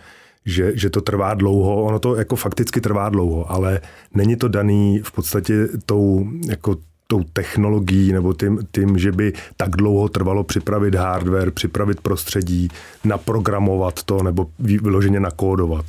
že, 0.46 0.72
že 0.74 0.90
to 0.90 1.00
trvá 1.00 1.34
dlouho, 1.34 1.84
ono 1.84 1.98
to 1.98 2.16
jako 2.16 2.36
fakticky 2.36 2.80
trvá 2.80 3.08
dlouho, 3.08 3.52
ale 3.52 3.80
není 4.14 4.36
to 4.36 4.48
daný 4.48 5.00
v 5.04 5.12
podstatě 5.12 5.68
tou, 5.86 6.26
jako 6.48 6.76
tou 7.06 7.22
technologií 7.32 8.12
nebo 8.12 8.32
tím, 8.32 8.58
tím, 8.72 8.98
že 8.98 9.12
by 9.12 9.32
tak 9.56 9.70
dlouho 9.70 10.08
trvalo 10.08 10.44
připravit 10.44 10.94
hardware, 10.94 11.50
připravit 11.50 12.00
prostředí, 12.00 12.68
naprogramovat 13.04 14.02
to 14.02 14.22
nebo 14.22 14.50
vyloženě 14.58 15.20
nakódovat. 15.20 15.86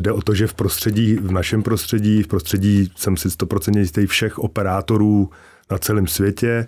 Jde 0.00 0.12
o 0.12 0.22
to, 0.22 0.34
že 0.34 0.46
v 0.46 0.54
prostředí, 0.54 1.14
v 1.14 1.32
našem 1.32 1.62
prostředí, 1.62 2.22
v 2.22 2.26
prostředí 2.26 2.92
jsem 2.96 3.16
si 3.16 3.28
100% 3.28 3.78
jistý 3.78 4.06
všech 4.06 4.38
operátorů 4.38 5.30
na 5.70 5.78
celém 5.78 6.06
světě, 6.06 6.48
eh, 6.48 6.66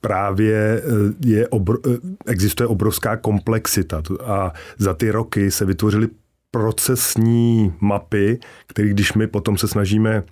právě 0.00 0.82
eh, 0.84 1.28
je 1.28 1.48
obr, 1.48 1.76
eh, 1.86 1.98
existuje 2.26 2.66
obrovská 2.66 3.16
komplexita 3.16 4.02
a 4.24 4.52
za 4.78 4.94
ty 4.94 5.10
roky 5.10 5.50
se 5.50 5.64
vytvořily 5.64 6.08
procesní 6.50 7.72
mapy, 7.80 8.38
které 8.66 8.88
když 8.88 9.12
my 9.12 9.26
potom 9.26 9.58
se 9.58 9.68
snažíme 9.68 10.22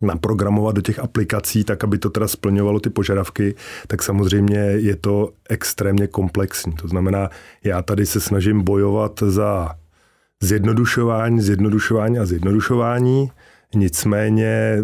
naprogramovat 0.00 0.74
do 0.74 0.82
těch 0.82 0.98
aplikací, 0.98 1.64
tak 1.64 1.84
aby 1.84 1.98
to 1.98 2.10
teda 2.10 2.28
splňovalo 2.28 2.80
ty 2.80 2.90
požadavky, 2.90 3.54
tak 3.86 4.02
samozřejmě 4.02 4.58
je 4.58 4.96
to 4.96 5.32
extrémně 5.48 6.06
komplexní. 6.06 6.72
To 6.72 6.88
znamená, 6.88 7.30
já 7.64 7.82
tady 7.82 8.06
se 8.06 8.20
snažím 8.20 8.62
bojovat 8.62 9.22
za 9.26 9.74
zjednodušování, 10.42 11.40
zjednodušování 11.40 12.18
a 12.18 12.26
zjednodušování. 12.26 13.30
Nicméně 13.74 14.78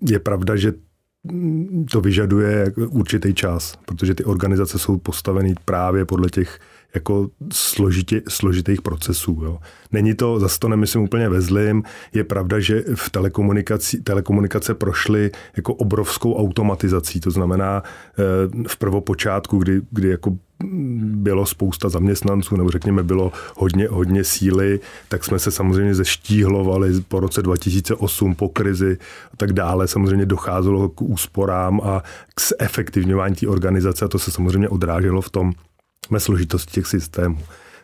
je 0.00 0.18
pravda, 0.18 0.56
že 0.56 0.72
to 1.90 2.00
vyžaduje 2.00 2.72
určitý 2.88 3.34
čas, 3.34 3.78
protože 3.86 4.14
ty 4.14 4.24
organizace 4.24 4.78
jsou 4.78 4.98
postaveny 4.98 5.54
právě 5.64 6.04
podle 6.04 6.30
těch 6.30 6.60
jako 6.94 7.28
složitě, 7.52 8.22
složitých 8.28 8.82
procesů. 8.82 9.40
Jo. 9.44 9.58
Není 9.92 10.14
to, 10.14 10.40
zase 10.40 10.58
to 10.58 10.68
nemyslím 10.68 11.02
úplně 11.02 11.28
ve 11.28 11.40
zlým, 11.40 11.82
je 12.12 12.24
pravda, 12.24 12.60
že 12.60 12.84
v 12.94 13.10
telekomunikaci, 13.10 14.02
telekomunikace 14.02 14.74
prošly 14.74 15.30
jako 15.56 15.74
obrovskou 15.74 16.34
automatizací, 16.34 17.20
to 17.20 17.30
znamená 17.30 17.82
eh, 17.82 18.68
v 18.68 18.76
prvopočátku, 18.76 19.58
kdy, 19.58 19.80
kdy 19.90 20.08
jako 20.08 20.36
bylo 20.98 21.46
spousta 21.46 21.88
zaměstnanců, 21.88 22.56
nebo 22.56 22.70
řekněme 22.70 23.02
bylo 23.02 23.32
hodně, 23.56 23.88
hodně 23.88 24.24
síly, 24.24 24.80
tak 25.08 25.24
jsme 25.24 25.38
se 25.38 25.50
samozřejmě 25.50 25.94
zeštíhlovali 25.94 27.00
po 27.08 27.20
roce 27.20 27.42
2008, 27.42 28.34
po 28.34 28.48
krizi 28.48 28.98
a 29.32 29.36
tak 29.36 29.52
dále. 29.52 29.88
Samozřejmě 29.88 30.26
docházelo 30.26 30.88
k 30.88 31.02
úsporám 31.02 31.80
a 31.84 32.02
k 32.34 32.40
zefektivňování 32.60 33.34
té 33.34 33.48
organizace 33.48 34.04
a 34.04 34.08
to 34.08 34.18
se 34.18 34.30
samozřejmě 34.30 34.68
odráželo 34.68 35.20
v 35.20 35.30
tom, 35.30 35.52
jsme 36.04 36.20
složitosti 36.20 36.72
těch 36.72 36.86
systémů. 36.86 37.38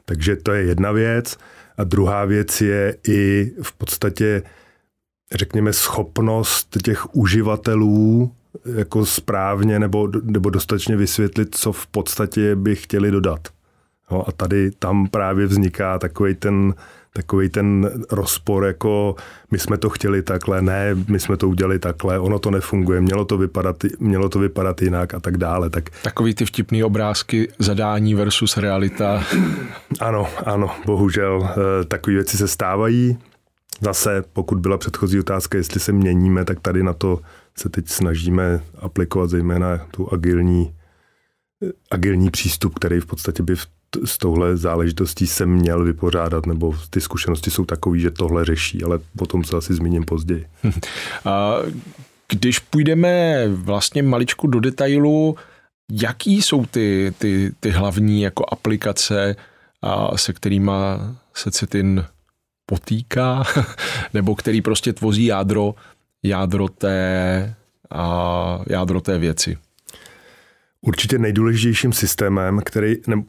Takže 0.05 0.37
to 0.37 0.53
je 0.53 0.62
jedna 0.62 0.93
věc. 0.93 1.37
A 1.77 1.85
druhá 1.85 2.25
věc 2.25 2.61
je 2.61 2.97
i 3.09 3.53
v 3.62 3.73
podstatě, 3.73 4.43
řekněme, 5.35 5.73
schopnost 5.73 6.77
těch 6.85 7.15
uživatelů 7.15 8.33
jako 8.77 9.07
správně 9.07 9.79
nebo, 9.79 10.09
nebo 10.23 10.50
dostatečně 10.50 10.97
vysvětlit, 10.97 11.55
co 11.55 11.73
v 11.73 11.87
podstatě 11.87 12.57
by 12.57 12.77
chtěli 12.77 13.11
dodat. 13.11 13.49
No 14.11 14.29
a 14.29 14.33
tady 14.33 14.71
tam 14.71 15.07
právě 15.09 15.47
vzniká 15.47 15.99
takový 15.99 16.35
ten, 16.35 16.75
takový 17.12 17.49
ten 17.49 17.90
rozpor, 18.11 18.64
jako 18.64 19.14
my 19.50 19.59
jsme 19.59 19.79
to 19.79 19.90
chtěli 19.90 20.23
takhle, 20.23 20.62
ne, 20.62 20.95
my 21.09 21.21
jsme 21.21 21.37
to 21.37 21.49
udělali 21.49 21.79
takhle, 21.79 22.19
ono 22.19 22.38
to 22.38 22.50
nefunguje, 22.50 23.00
mělo 23.00 23.25
to 23.25 23.38
vypadat, 23.38 23.76
mělo 23.99 24.29
to 24.29 24.38
vypadat 24.38 24.83
jinak 24.83 25.14
a 25.14 25.21
tak 25.21 25.37
dále. 25.37 25.71
Tak... 25.71 25.90
Takový 26.02 26.35
ty 26.35 26.45
vtipný 26.45 26.85
obrázky, 26.85 27.49
zadání 27.59 28.14
versus 28.14 28.57
realita. 28.57 29.25
Ano, 30.00 30.26
ano, 30.45 30.71
bohužel 30.87 31.49
eh, 31.50 31.85
takové 31.85 32.14
věci 32.14 32.37
se 32.37 32.49
stávají. 32.49 33.19
Zase, 33.81 34.25
pokud 34.33 34.59
byla 34.59 34.79
předchozí 34.79 35.21
otázka, 35.21 35.59
jestli 35.59 35.81
se 35.81 35.93
měníme, 35.93 36.45
tak 36.45 36.61
tady 36.61 36.83
na 36.83 36.93
to 36.93 37.21
se 37.59 37.69
teď 37.69 37.88
snažíme 37.88 38.61
aplikovat 38.79 39.31
zejména 39.31 39.79
tu 39.90 40.12
agilní, 40.12 40.75
eh, 41.62 41.73
agilní 41.90 42.31
přístup, 42.31 42.75
který 42.75 43.00
v 43.00 43.07
podstatě 43.07 43.43
by 43.43 43.57
v 43.57 43.67
s 44.04 44.18
touhle 44.18 44.56
záležitostí 44.56 45.26
se 45.26 45.47
měl 45.47 45.85
vypořádat, 45.85 46.47
nebo 46.47 46.75
ty 46.90 47.00
zkušenosti 47.00 47.50
jsou 47.50 47.64
takové, 47.64 47.99
že 47.99 48.11
tohle 48.11 48.44
řeší, 48.44 48.85
ale 48.85 48.99
potom 49.16 49.44
se 49.44 49.56
asi 49.56 49.75
zmíním 49.75 50.04
později. 50.04 50.47
A 51.25 51.54
když 52.28 52.59
půjdeme 52.59 53.44
vlastně 53.49 54.02
maličku 54.02 54.47
do 54.47 54.61
detailu, 54.61 55.37
jaký 55.92 56.42
jsou 56.42 56.66
ty, 56.66 57.14
ty, 57.18 57.52
ty 57.61 57.70
hlavní 57.70 58.23
jako 58.23 58.44
aplikace, 58.52 59.37
a 59.82 60.18
se 60.18 60.32
kterými 60.32 60.73
se 61.35 61.50
Cetin 61.50 62.04
potýká, 62.66 63.44
nebo 64.14 64.35
který 64.35 64.62
prostě 64.62 64.92
tvoří 64.92 65.25
jádro, 65.25 65.75
jádro 66.23 66.68
té, 66.68 67.54
a 67.90 68.61
jádro 68.66 69.00
té 69.00 69.18
věci? 69.18 69.59
Určitě 70.80 71.18
nejdůležitějším 71.18 71.92
systémem, 71.92 72.61
který, 72.64 72.97
ne, 73.06 73.23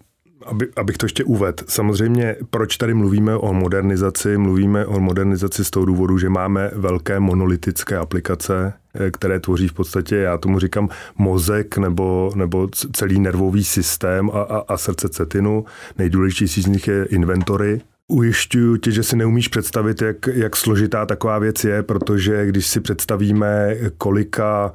aby, 0.45 0.67
abych 0.75 0.98
to 0.98 1.05
ještě 1.05 1.24
uvedl. 1.24 1.63
Samozřejmě, 1.67 2.36
proč 2.50 2.77
tady 2.77 2.93
mluvíme 2.93 3.36
o 3.36 3.53
modernizaci? 3.53 4.38
Mluvíme 4.38 4.86
o 4.86 5.00
modernizaci 5.00 5.65
z 5.65 5.69
toho 5.69 5.86
důvodu, 5.86 6.17
že 6.17 6.29
máme 6.29 6.71
velké 6.75 7.19
monolitické 7.19 7.98
aplikace, 7.98 8.74
eh, 8.93 9.12
které 9.12 9.39
tvoří 9.39 9.67
v 9.67 9.74
podstatě, 9.74 10.15
já 10.15 10.38
tomu 10.38 10.60
říkám, 10.60 10.89
mozek 11.17 11.77
nebo, 11.77 12.31
nebo 12.36 12.69
celý 12.93 13.19
nervový 13.19 13.63
systém 13.63 14.29
a, 14.33 14.41
a, 14.41 14.63
a 14.67 14.77
srdce 14.77 15.10
cetinu. 15.10 15.65
Nejdůležitější 15.98 16.62
z 16.62 16.65
nich 16.65 16.88
je 16.88 17.05
inventory, 17.05 17.81
Ujišťuju 18.12 18.77
tě, 18.77 18.91
že 18.91 19.03
si 19.03 19.15
neumíš 19.15 19.48
představit, 19.48 20.01
jak, 20.01 20.27
jak 20.33 20.55
složitá 20.55 21.05
taková 21.05 21.39
věc 21.39 21.63
je, 21.63 21.83
protože 21.83 22.45
když 22.45 22.67
si 22.67 22.79
představíme, 22.79 23.75
kolika 23.98 24.74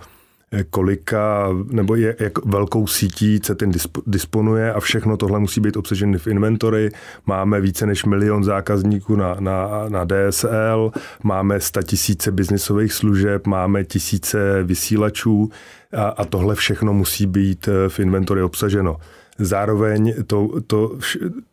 kolika, 0.64 1.48
nebo 1.70 1.94
je, 1.94 2.16
jak 2.20 2.44
velkou 2.44 2.86
sítí 2.86 3.40
CETIN 3.40 3.72
disponuje 4.06 4.72
a 4.72 4.80
všechno 4.80 5.16
tohle 5.16 5.38
musí 5.38 5.60
být 5.60 5.76
obsaženo 5.76 6.18
v 6.18 6.26
inventory. 6.26 6.90
Máme 7.26 7.60
více 7.60 7.86
než 7.86 8.04
milion 8.04 8.44
zákazníků 8.44 9.16
na, 9.16 9.36
na, 9.40 9.88
na 9.88 10.04
DSL, 10.04 10.92
máme 11.22 11.60
sta 11.60 11.82
tisíce 11.82 12.32
biznisových 12.32 12.92
služeb, 12.92 13.46
máme 13.46 13.84
tisíce 13.84 14.62
vysílačů 14.62 15.50
a, 15.96 16.08
a 16.08 16.24
tohle 16.24 16.54
všechno 16.54 16.92
musí 16.92 17.26
být 17.26 17.68
v 17.88 18.00
inventory 18.00 18.42
obsaženo. 18.42 18.96
Zároveň 19.38 20.14
to, 20.26 20.50
to, 20.66 20.98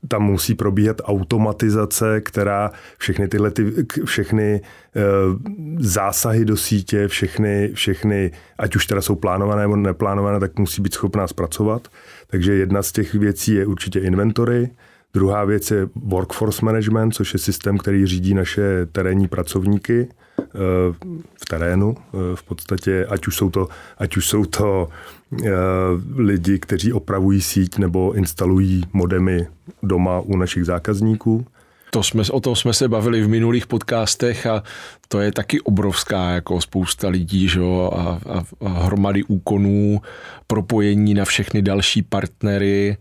tam 0.08 0.24
musí 0.24 0.56
probíhat 0.56 1.02
automatizace, 1.04 2.22
která 2.22 2.72
všechny 2.98 3.28
tyhle 3.28 3.52
ty, 3.52 3.74
všechny 4.06 4.62
uh, 4.62 5.40
zásahy 5.80 6.46
do 6.46 6.58
sítě, 6.58 7.08
všechny, 7.08 7.72
všechny, 7.74 8.32
ať 8.58 8.76
už 8.76 8.86
teda 8.86 9.02
jsou 9.02 9.16
plánované 9.16 9.62
nebo 9.62 9.76
neplánované, 9.76 10.40
tak 10.40 10.60
musí 10.60 10.82
být 10.82 10.94
schopná 10.94 11.28
zpracovat. 11.28 11.88
Takže 12.28 12.54
jedna 12.54 12.84
z 12.84 12.92
těch 12.92 13.14
věcí 13.14 13.54
je 13.54 13.66
určitě 13.66 14.00
inventory, 14.00 14.70
Druhá 15.14 15.46
věc 15.46 15.72
je 15.72 15.88
workforce 15.96 16.66
management, 16.66 17.12
což 17.12 17.34
je 17.34 17.40
systém, 17.40 17.78
který 17.78 18.06
řídí 18.06 18.34
naše 18.34 18.86
terénní 18.92 19.28
pracovníky 19.28 20.08
eh, 20.10 20.23
v 21.42 21.46
terénu. 21.50 21.96
Eh, 21.98 22.36
v 22.36 22.44
podstatě, 22.44 23.06
ať 23.10 23.28
už 23.28 23.36
jsou 23.36 23.50
to, 23.50 23.68
ať 23.98 24.18
už 24.18 24.28
jsou 24.28 24.46
to 24.46 24.90
eh, 25.46 25.50
lidi, 26.16 26.60
kteří 26.60 26.94
opravují 26.94 27.42
síť 27.42 27.78
nebo 27.78 28.14
instalují 28.14 28.84
modemy 28.94 29.48
doma 29.84 30.20
u 30.20 30.38
našich 30.38 30.66
zákazníků. 30.66 31.46
To 31.92 32.04
jsme, 32.04 32.24
o 32.32 32.40
tom 32.40 32.56
jsme 32.56 32.74
se 32.74 32.88
bavili 32.88 33.22
v 33.22 33.30
minulých 33.30 33.68
podcastech 33.68 34.46
a 34.46 34.64
to 35.08 35.20
je 35.20 35.32
taky 35.32 35.62
obrovská 35.62 36.30
jako 36.30 36.62
spousta 36.62 37.10
lidí 37.10 37.48
že 37.48 37.60
jo, 37.60 37.92
a, 37.96 38.02
a, 38.34 38.44
a 38.66 38.70
hromady 38.70 39.24
úkonů, 39.24 40.02
propojení 40.48 41.14
na 41.14 41.26
všechny 41.26 41.62
další 41.62 42.02
partnery 42.02 42.98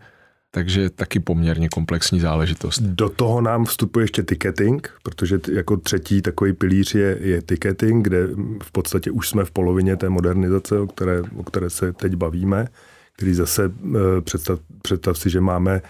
takže 0.55 0.89
taky 0.89 1.19
poměrně 1.19 1.69
komplexní 1.69 2.19
záležitost. 2.19 2.81
Do 2.81 3.09
toho 3.09 3.41
nám 3.41 3.65
vstupuje 3.65 4.03
ještě 4.03 4.23
ticketing, 4.23 4.89
protože 5.03 5.39
jako 5.51 5.77
třetí 5.77 6.21
takový 6.21 6.53
pilíř 6.53 6.95
je, 6.95 7.17
je 7.21 7.41
ticketing, 7.41 8.03
kde 8.03 8.27
v 8.63 8.71
podstatě 8.71 9.11
už 9.11 9.29
jsme 9.29 9.45
v 9.45 9.51
polovině 9.51 9.95
té 9.95 10.09
modernizace, 10.09 10.79
o 10.79 10.87
které, 10.87 11.21
o 11.35 11.43
které 11.43 11.69
se 11.69 11.93
teď 11.93 12.15
bavíme, 12.15 12.67
který 13.15 13.33
zase 13.33 13.71
eh, 13.95 14.21
představ, 14.21 14.59
představ 14.81 15.17
si, 15.17 15.29
že 15.29 15.41
máme 15.41 15.81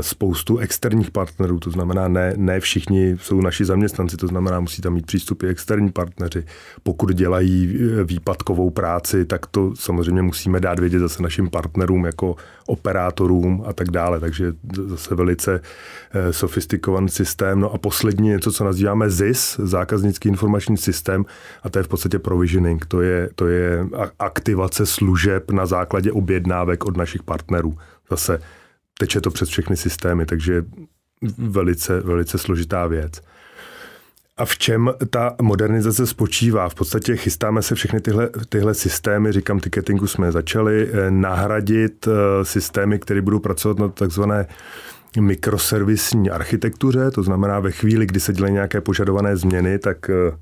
spoustu 0.00 0.58
externích 0.58 1.10
partnerů, 1.10 1.58
to 1.58 1.70
znamená, 1.70 2.08
ne, 2.08 2.32
ne 2.36 2.60
všichni 2.60 3.16
jsou 3.20 3.40
naši 3.40 3.64
zaměstnanci, 3.64 4.16
to 4.16 4.26
znamená, 4.26 4.60
musí 4.60 4.82
tam 4.82 4.92
mít 4.92 5.06
přístupy 5.06 5.48
externí 5.48 5.92
partneři. 5.92 6.44
Pokud 6.82 7.12
dělají 7.12 7.78
eh, 7.78 8.04
výpadkovou 8.04 8.70
práci, 8.70 9.24
tak 9.24 9.46
to 9.46 9.76
samozřejmě 9.76 10.22
musíme 10.22 10.60
dát 10.60 10.78
vědět 10.78 10.98
zase 10.98 11.22
našim 11.22 11.50
partnerům 11.50 12.04
jako 12.04 12.36
operátorům 12.66 13.64
a 13.66 13.72
tak 13.72 13.90
dále, 13.90 14.20
takže 14.20 14.52
zase 14.86 15.14
velice 15.14 15.60
eh, 16.12 16.32
sofistikovaný 16.32 17.08
systém. 17.08 17.60
No 17.60 17.72
a 17.72 17.78
poslední 17.78 18.28
něco, 18.28 18.52
co 18.52 18.64
nazýváme 18.64 19.10
ZIS, 19.10 19.60
zákaznický 19.62 20.28
informační 20.28 20.76
systém, 20.76 21.24
a 21.62 21.70
to 21.70 21.78
je 21.78 21.82
v 21.82 21.88
podstatě 21.88 22.18
provisioning, 22.18 22.86
to 22.86 23.00
je, 23.00 23.30
to 23.34 23.46
je 23.48 23.86
aktivace 24.18 24.86
služeb 24.86 25.50
na 25.50 25.66
základě 25.66 26.12
objednávek 26.12 26.84
od 26.84 26.96
našich 26.96 27.22
partnerů. 27.22 27.74
Zase 28.10 28.40
teče 28.98 29.20
to 29.20 29.30
přes 29.30 29.48
všechny 29.48 29.76
systémy, 29.76 30.26
takže 30.26 30.64
velice, 31.38 32.00
velice 32.00 32.38
složitá 32.38 32.86
věc. 32.86 33.20
A 34.36 34.44
v 34.44 34.58
čem 34.58 34.90
ta 35.10 35.36
modernizace 35.42 36.06
spočívá? 36.06 36.68
V 36.68 36.74
podstatě 36.74 37.16
chystáme 37.16 37.62
se 37.62 37.74
všechny 37.74 38.00
tyhle, 38.00 38.30
tyhle 38.48 38.74
systémy, 38.74 39.32
říkám, 39.32 39.60
ticketingu 39.60 40.06
jsme 40.06 40.32
začali, 40.32 40.88
eh, 40.92 41.10
nahradit 41.10 42.08
eh, 42.08 42.44
systémy, 42.44 42.98
které 42.98 43.22
budou 43.22 43.38
pracovat 43.38 43.78
na 43.78 43.88
takzvané 43.88 44.46
mikroservisní 45.20 46.30
architektuře, 46.30 47.10
to 47.10 47.22
znamená 47.22 47.60
ve 47.60 47.70
chvíli, 47.70 48.06
kdy 48.06 48.20
se 48.20 48.32
dělají 48.32 48.54
nějaké 48.54 48.80
požadované 48.80 49.36
změny, 49.36 49.78
tak 49.78 50.10
eh, 50.10 50.36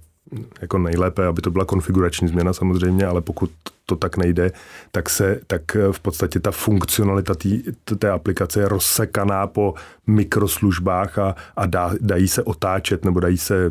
jako 0.61 0.79
nejlépe, 0.79 1.27
aby 1.27 1.43
to 1.43 1.51
byla 1.51 1.65
konfigurační 1.65 2.29
změna 2.29 2.53
samozřejmě, 2.53 3.07
ale 3.07 3.21
pokud 3.21 3.51
to 3.87 3.97
tak 3.97 4.17
nejde, 4.17 4.51
tak 4.93 5.11
se, 5.11 5.41
tak 5.47 5.63
v 5.93 6.01
podstatě 6.01 6.41
ta 6.41 6.51
funkcionalita 6.51 7.35
tý, 7.35 7.63
té 7.99 8.11
aplikace 8.11 8.61
je 8.61 8.69
rozsekaná 8.69 9.47
po 9.47 9.75
mikroslužbách 10.07 11.19
a, 11.19 11.35
a 11.57 11.67
dá, 11.67 11.91
dají 12.01 12.29
se 12.29 12.43
otáčet 12.43 13.05
nebo 13.05 13.21
dají 13.21 13.39
se 13.39 13.71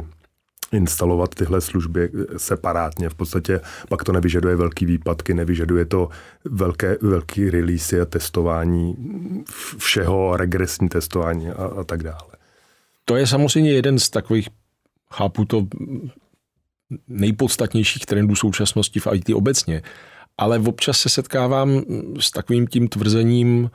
instalovat 0.72 1.36
tyhle 1.36 1.62
služby 1.62 2.10
separátně. 2.38 3.10
V 3.10 3.16
podstatě 3.16 3.62
pak 3.90 4.04
to 4.04 4.12
nevyžaduje 4.12 4.56
velký 4.56 4.86
výpadky, 4.86 5.34
nevyžaduje 5.34 5.86
to 5.86 6.10
velké, 6.46 6.98
velký 7.02 7.50
release 7.50 8.02
a 8.02 8.06
testování 8.06 8.96
všeho, 9.78 10.38
regresní 10.38 10.90
testování 10.90 11.50
a, 11.50 11.66
a 11.66 11.84
tak 11.84 12.04
dále. 12.04 12.32
To 13.06 13.16
je 13.16 13.28
samozřejmě 13.28 13.74
jeden 13.74 14.00
z 14.00 14.10
takových, 14.10 14.50
chápu 15.14 15.46
to, 15.46 15.68
nejpodstatnějších 17.08 18.06
trendů 18.06 18.36
současnosti 18.36 19.00
v 19.00 19.08
IT 19.14 19.30
obecně. 19.30 19.82
Ale 20.38 20.60
občas 20.60 21.00
se 21.00 21.10
setkávám 21.10 21.82
s 22.20 22.32
takovým 22.32 22.68
tím 22.68 22.88
tvrzením, 22.88 23.72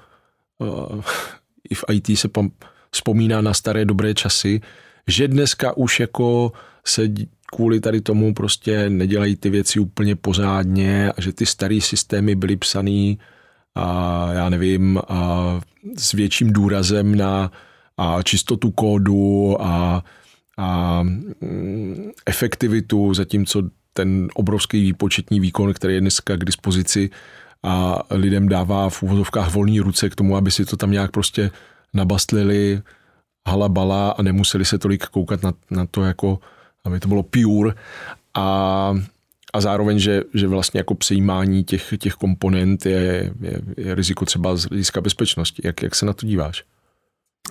uh, 0.58 1.02
i 1.70 1.74
v 1.74 1.84
IT 1.92 2.18
se 2.18 2.28
pom- 2.28 2.50
vzpomíná 2.90 3.40
na 3.40 3.54
staré 3.54 3.84
dobré 3.84 4.14
časy, 4.14 4.60
že 5.06 5.28
dneska 5.28 5.76
už 5.76 6.00
jako 6.00 6.52
se 6.84 7.08
kvůli 7.54 7.80
tady 7.80 8.00
tomu 8.00 8.34
prostě 8.34 8.90
nedělají 8.90 9.36
ty 9.36 9.50
věci 9.50 9.80
úplně 9.80 10.16
pořádně 10.16 11.12
a 11.12 11.20
že 11.20 11.32
ty 11.32 11.46
staré 11.46 11.80
systémy 11.80 12.34
byly 12.34 12.56
psaný 12.56 13.18
a 13.74 14.28
já 14.32 14.48
nevím, 14.48 15.00
a 15.08 15.60
s 15.96 16.12
větším 16.12 16.52
důrazem 16.52 17.14
na 17.14 17.52
a 17.96 18.22
čistotu 18.22 18.70
kódu 18.70 19.56
a 19.62 20.04
a 20.56 21.02
mm, 21.02 22.10
efektivitu, 22.26 23.14
zatímco 23.14 23.62
ten 23.92 24.28
obrovský 24.34 24.82
výpočetní 24.82 25.40
výkon, 25.40 25.74
který 25.74 25.94
je 25.94 26.00
dneska 26.00 26.36
k 26.36 26.44
dispozici 26.44 27.10
a 27.62 28.02
lidem 28.10 28.48
dává 28.48 28.88
v 28.88 29.02
úvodovkách 29.02 29.54
volné 29.54 29.82
ruce 29.82 30.10
k 30.10 30.14
tomu, 30.14 30.36
aby 30.36 30.50
si 30.50 30.64
to 30.64 30.76
tam 30.76 30.90
nějak 30.90 31.10
prostě 31.10 31.50
nabastlili 31.94 32.82
halabala 33.48 34.10
a 34.10 34.22
nemuseli 34.22 34.64
se 34.64 34.78
tolik 34.78 35.06
koukat 35.06 35.42
na, 35.42 35.52
na 35.70 35.86
to, 35.86 36.04
jako 36.04 36.38
aby 36.84 37.00
to 37.00 37.08
bylo 37.08 37.22
pure 37.22 37.74
a, 38.34 38.94
a 39.52 39.60
zároveň, 39.60 39.98
že, 39.98 40.22
že 40.34 40.48
vlastně 40.48 40.80
jako 40.80 40.94
přejímání 40.94 41.64
těch, 41.64 41.94
těch 41.98 42.14
komponent 42.14 42.86
je, 42.86 43.32
je, 43.40 43.60
je 43.76 43.94
riziko 43.94 44.24
třeba 44.24 44.56
z 44.56 44.62
hlediska 44.62 45.00
bezpečnosti. 45.00 45.62
Jak, 45.64 45.82
jak 45.82 45.94
se 45.94 46.06
na 46.06 46.12
to 46.12 46.26
díváš? 46.26 46.64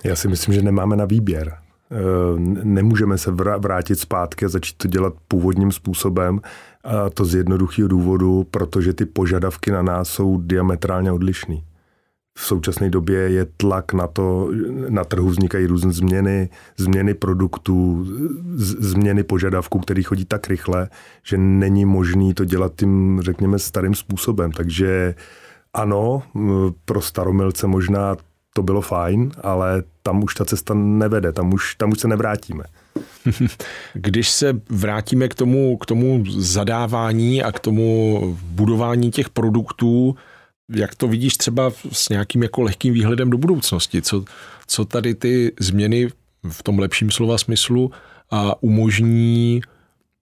Já 0.04 0.16
si 0.16 0.28
myslím, 0.28 0.54
že 0.54 0.62
nemáme 0.62 0.96
na 0.96 1.04
výběr. 1.04 1.58
Eh, 1.90 1.96
nemůžeme 2.64 3.18
se 3.18 3.30
vrátit 3.58 3.96
zpátky 3.96 4.44
a 4.44 4.48
začít 4.48 4.76
to 4.76 4.88
dělat 4.88 5.14
původním 5.28 5.72
způsobem. 5.72 6.40
A 6.84 7.10
to 7.10 7.24
z 7.24 7.34
jednoduchého 7.34 7.88
důvodu, 7.88 8.46
protože 8.50 8.92
ty 8.92 9.06
požadavky 9.06 9.70
na 9.70 9.82
nás 9.82 10.08
jsou 10.08 10.40
diametrálně 10.40 11.12
odlišný. 11.12 11.64
V 12.38 12.42
současné 12.46 12.90
době 12.90 13.18
je 13.18 13.46
tlak 13.56 13.92
na 13.92 14.06
to, 14.06 14.50
na 14.88 15.04
trhu 15.04 15.28
vznikají 15.28 15.66
různé 15.66 15.92
změny, 15.92 16.48
změny 16.76 17.14
produktů, 17.14 18.06
změny 18.56 19.22
požadavků, 19.22 19.78
které 19.78 20.02
chodí 20.02 20.24
tak 20.24 20.48
rychle, 20.48 20.88
že 21.22 21.38
není 21.38 21.84
možné 21.84 22.34
to 22.34 22.44
dělat 22.44 22.72
tím, 22.76 23.20
řekněme, 23.22 23.58
starým 23.58 23.94
způsobem. 23.94 24.52
Takže 24.52 25.14
ano, 25.74 26.22
pro 26.84 27.00
staromilce 27.00 27.66
možná 27.66 28.16
to 28.56 28.62
bylo 28.62 28.80
fajn, 28.80 29.32
ale 29.42 29.82
tam 30.02 30.24
už 30.24 30.34
ta 30.34 30.44
cesta 30.44 30.74
nevede, 30.74 31.32
tam 31.32 31.54
už, 31.54 31.74
tam 31.74 31.92
už 31.92 32.00
se 32.00 32.08
nevrátíme. 32.08 32.64
Když 33.94 34.30
se 34.30 34.60
vrátíme 34.70 35.28
k 35.28 35.34
tomu, 35.34 35.76
k 35.76 35.86
tomu 35.86 36.24
zadávání 36.28 37.42
a 37.42 37.52
k 37.52 37.60
tomu 37.60 38.20
budování 38.42 39.10
těch 39.10 39.30
produktů, 39.30 40.16
jak 40.72 40.94
to 40.94 41.08
vidíš 41.08 41.36
třeba 41.36 41.72
s 41.92 42.08
nějakým 42.08 42.42
jako 42.42 42.62
lehkým 42.62 42.94
výhledem 42.94 43.30
do 43.30 43.38
budoucnosti? 43.38 44.02
Co, 44.02 44.24
co 44.66 44.84
tady 44.84 45.14
ty 45.14 45.52
změny 45.60 46.08
v 46.50 46.62
tom 46.62 46.78
lepším 46.78 47.10
slova 47.10 47.38
smyslu 47.38 47.90
a 48.30 48.62
umožní 48.62 49.60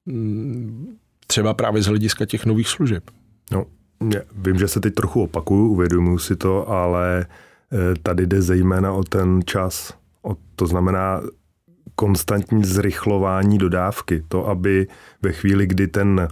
mm, 0.06 0.96
třeba 1.26 1.54
právě 1.54 1.82
z 1.82 1.86
hlediska 1.86 2.26
těch 2.26 2.46
nových 2.46 2.68
služeb? 2.68 3.04
No, 3.50 3.66
já 4.14 4.20
vím, 4.36 4.58
že 4.58 4.68
se 4.68 4.80
teď 4.80 4.94
trochu 4.94 5.22
opakuju, 5.22 5.68
uvědomuji 5.68 6.18
si 6.18 6.36
to, 6.36 6.68
ale 6.68 7.26
Eh, 7.26 7.26
tady 8.02 8.26
jde 8.26 8.42
zejména 8.42 8.92
o 8.92 9.04
ten 9.04 9.40
čas. 9.44 9.94
O, 10.22 10.36
to 10.56 10.66
znamená 10.66 11.20
konstantní 11.94 12.64
zrychlování 12.64 13.58
dodávky. 13.58 14.24
To, 14.28 14.48
aby 14.48 14.86
ve 15.22 15.32
chvíli, 15.32 15.66
kdy 15.66 15.88
ten 15.88 16.28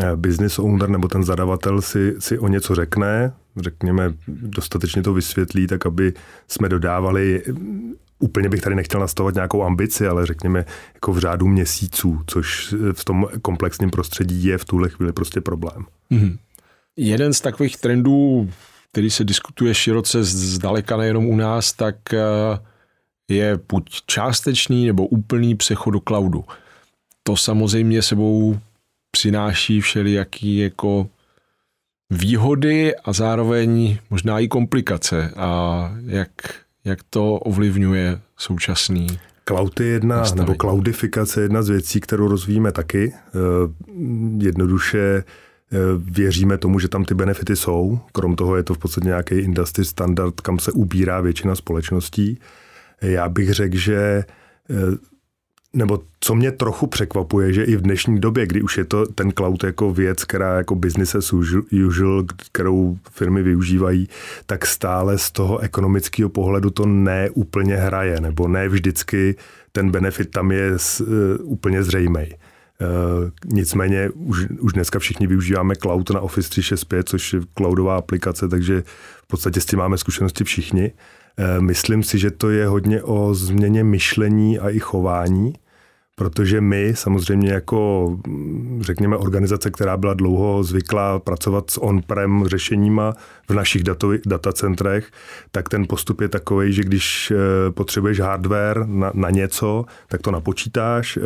eh, 0.00 0.16
business 0.16 0.58
owner 0.58 0.88
nebo 0.88 1.08
ten 1.08 1.24
zadavatel 1.24 1.82
si, 1.82 2.14
si 2.18 2.38
o 2.38 2.48
něco 2.48 2.74
řekne, 2.74 3.32
řekněme, 3.56 4.14
dostatečně 4.28 5.02
to 5.02 5.12
vysvětlí, 5.12 5.66
tak 5.66 5.86
aby 5.86 6.12
jsme 6.48 6.68
dodávali 6.68 7.42
úplně 8.18 8.48
bych 8.48 8.60
tady 8.60 8.76
nechtěl 8.76 9.00
nastavovat 9.00 9.34
nějakou 9.34 9.64
ambici, 9.64 10.06
ale 10.06 10.26
řekněme 10.26 10.64
jako 10.94 11.12
v 11.12 11.18
řádu 11.18 11.46
měsíců, 11.46 12.20
což 12.26 12.74
v 12.92 13.04
tom 13.04 13.28
komplexním 13.42 13.90
prostředí 13.90 14.44
je 14.44 14.58
v 14.58 14.64
tuhle 14.64 14.88
chvíli 14.88 15.12
prostě 15.12 15.40
problém. 15.40 15.84
Mm-hmm. 16.10 16.38
Jeden 16.96 17.32
z 17.32 17.40
takových 17.40 17.76
trendů 17.76 18.50
který 18.92 19.10
se 19.10 19.24
diskutuje 19.24 19.74
široce 19.74 20.24
zdaleka 20.24 20.96
nejenom 20.96 21.26
u 21.26 21.36
nás, 21.36 21.72
tak 21.72 22.14
eh, 22.14 22.18
je 23.28 23.60
buď 23.68 24.02
částečný 24.06 24.86
nebo 24.86 25.06
úplný 25.06 25.54
přechod 25.54 25.90
do 25.90 26.00
cloudu. 26.00 26.44
To 27.22 27.36
samozřejmě 27.36 28.02
sebou 28.02 28.58
přináší 29.10 29.80
všelijaký 29.80 30.58
jako 30.58 31.08
výhody 32.10 32.96
a 32.96 33.12
zároveň 33.12 33.98
možná 34.10 34.38
i 34.38 34.48
komplikace 34.48 35.32
a 35.36 35.92
jak, 36.06 36.30
jak 36.84 36.98
to 37.10 37.34
ovlivňuje 37.34 38.20
současný 38.36 39.18
Cloud 39.48 39.80
je 39.80 39.86
jedna, 39.86 40.16
nastavení. 40.16 40.46
nebo 40.46 40.56
cloudifikace 40.60 41.40
je 41.40 41.44
jedna 41.44 41.62
z 41.62 41.68
věcí, 41.68 42.00
kterou 42.00 42.28
rozvíjíme 42.28 42.72
taky. 42.72 43.14
Eh, 43.14 43.38
jednoduše 44.38 45.24
věříme 45.98 46.58
tomu, 46.58 46.78
že 46.78 46.88
tam 46.88 47.04
ty 47.04 47.14
benefity 47.14 47.56
jsou. 47.56 48.00
Krom 48.12 48.36
toho 48.36 48.56
je 48.56 48.62
to 48.62 48.74
v 48.74 48.78
podstatě 48.78 49.06
nějaký 49.06 49.34
industry 49.34 49.84
standard, 49.84 50.40
kam 50.40 50.58
se 50.58 50.72
ubírá 50.72 51.20
většina 51.20 51.54
společností. 51.54 52.38
Já 53.02 53.28
bych 53.28 53.52
řekl, 53.52 53.76
že 53.76 54.24
eh, 54.70 54.74
nebo 55.72 56.00
co 56.20 56.34
mě 56.34 56.52
trochu 56.52 56.86
překvapuje, 56.86 57.52
že 57.52 57.64
i 57.64 57.76
v 57.76 57.80
dnešní 57.80 58.20
době, 58.20 58.46
kdy 58.46 58.62
už 58.62 58.78
je 58.78 58.84
to 58.84 59.06
ten 59.06 59.32
cloud 59.32 59.64
jako 59.64 59.92
věc, 59.92 60.24
která 60.24 60.56
jako 60.56 60.74
business 60.74 61.14
as 61.14 61.32
usual, 61.86 62.24
kterou 62.52 62.98
firmy 63.10 63.42
využívají, 63.42 64.08
tak 64.46 64.66
stále 64.66 65.18
z 65.18 65.30
toho 65.30 65.58
ekonomického 65.58 66.28
pohledu 66.28 66.70
to 66.70 66.86
ne 66.86 67.30
úplně 67.30 67.76
hraje, 67.76 68.20
nebo 68.20 68.48
ne 68.48 68.68
vždycky 68.68 69.36
ten 69.72 69.90
benefit 69.90 70.30
tam 70.30 70.52
je 70.52 70.76
úplně 71.42 71.82
zřejmý. 71.82 72.26
Uh, 72.80 73.30
nicméně 73.44 74.10
už, 74.10 74.46
už 74.60 74.72
dneska 74.72 74.98
všichni 74.98 75.26
využíváme 75.26 75.76
cloud 75.76 76.10
na 76.10 76.20
Office 76.20 76.50
365, 76.50 77.08
což 77.08 77.32
je 77.32 77.40
cloudová 77.56 77.96
aplikace, 77.96 78.48
takže 78.48 78.82
v 79.22 79.26
podstatě 79.26 79.60
s 79.60 79.66
tím 79.66 79.78
máme 79.78 79.98
zkušenosti 79.98 80.44
všichni. 80.44 80.92
Uh, 81.38 81.62
myslím 81.62 82.02
si, 82.02 82.18
že 82.18 82.30
to 82.30 82.50
je 82.50 82.66
hodně 82.66 83.02
o 83.02 83.34
změně 83.34 83.84
myšlení 83.84 84.58
a 84.58 84.70
i 84.70 84.78
chování 84.78 85.54
protože 86.18 86.60
my 86.60 86.92
samozřejmě 86.94 87.52
jako, 87.52 88.16
řekněme, 88.80 89.16
organizace, 89.16 89.70
která 89.70 89.96
byla 89.96 90.14
dlouho 90.14 90.64
zvyklá 90.64 91.18
pracovat 91.18 91.70
s 91.70 91.82
on-prem 91.82 92.44
řešeníma 92.46 93.12
v 93.48 93.54
našich 93.54 93.82
datovi, 93.82 94.20
datacentrech, 94.26 95.10
tak 95.50 95.68
ten 95.68 95.86
postup 95.86 96.20
je 96.20 96.28
takový, 96.28 96.72
že 96.72 96.82
když 96.82 97.30
eh, 97.30 97.70
potřebuješ 97.70 98.20
hardware 98.20 98.86
na, 98.86 99.10
na 99.14 99.30
něco, 99.30 99.84
tak 100.08 100.22
to 100.22 100.30
napočítáš. 100.30 101.16
Eh, 101.16 101.20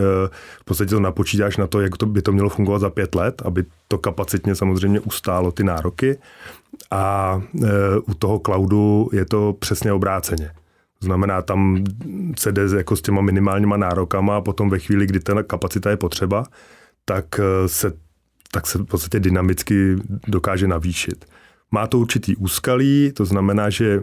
v 0.61 0.65
podstatě 0.65 0.91
to 0.91 1.01
napočítáš 1.01 1.57
na 1.57 1.67
to, 1.67 1.81
jak 1.81 1.97
to 1.97 2.07
by 2.07 2.23
to 2.23 2.33
mělo 2.33 2.49
fungovat 2.49 2.79
za 2.79 2.91
pět 2.91 3.15
let, 3.15 3.43
aby 3.45 3.65
to 3.89 3.99
kapacitně 3.99 4.55
samozřejmě 4.55 5.01
ustálo 5.01 5.53
ty 5.53 5.65
nároky. 5.65 6.19
A 6.91 7.43
eh, 7.65 7.69
u 8.09 8.15
toho 8.15 8.39
cloudu 8.39 9.09
je 9.13 9.25
to 9.25 9.57
přesně 9.59 9.93
obráceně. 9.93 10.51
Znamená, 11.03 11.43
tam 11.43 11.85
se 12.38 12.53
jde 12.53 12.62
jako 12.77 12.97
s 12.97 13.03
těma 13.03 13.21
minimálníma 13.21 13.77
nárokama 13.77 14.37
a 14.37 14.41
potom 14.41 14.71
ve 14.71 14.79
chvíli, 14.79 15.07
kdy 15.07 15.21
ta 15.21 15.43
kapacita 15.43 15.91
je 15.91 15.97
potřeba, 15.97 16.45
tak 17.05 17.41
eh, 17.41 17.69
se, 17.69 17.93
tak 18.53 18.67
se 18.67 18.79
v 18.79 18.85
podstatě 18.85 19.21
dynamicky 19.21 19.97
dokáže 20.29 20.69
navýšit. 20.69 21.25
Má 21.71 21.87
to 21.87 21.99
určitý 21.99 22.37
úskalí, 22.37 23.12
to 23.15 23.25
znamená, 23.25 23.71
že 23.71 24.03